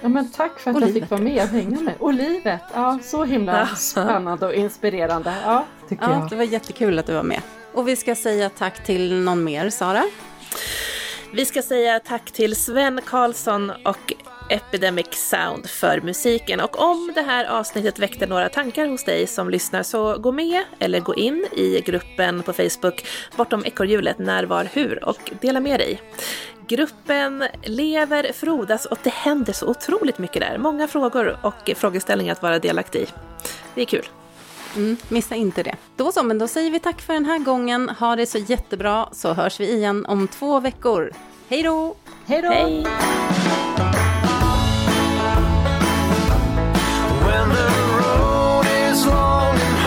[0.00, 1.02] Ja, men tack för att Och jag livet.
[1.02, 1.94] fick vara med och hänga med.
[1.98, 2.60] Och livet!
[2.74, 3.76] Ja, så himla Ja.
[3.76, 5.34] spännande och inspirerande.
[5.44, 6.30] Ja, tycker Ja, jag.
[6.30, 7.40] det var jättekul att du var med.
[7.72, 10.04] Och vi ska säga tack till någon mer, Sara.
[11.32, 14.12] Vi ska säga tack till Sven Karlsson och
[14.50, 16.60] Epidemic Sound för musiken.
[16.60, 20.64] Och om det här avsnittet väckte några tankar hos dig som lyssnar så gå med
[20.78, 25.80] eller gå in i gruppen på Facebook Bortom ekorrhjulet När, Var, Hur och dela med
[25.80, 26.00] dig.
[26.68, 30.58] Gruppen lever, frodas och det händer så otroligt mycket där.
[30.58, 33.06] Många frågor och frågeställningar att vara delaktig i.
[33.74, 34.08] Det är kul.
[34.76, 35.76] Mm, missa inte det.
[35.96, 37.88] Då så, men då säger vi tack för den här gången.
[37.88, 41.12] Ha det så jättebra, så hörs vi igen om två veckor.
[41.48, 41.94] Hej då!
[42.26, 42.50] Hej då!
[42.50, 42.86] Hej.
[47.26, 49.77] When the road is long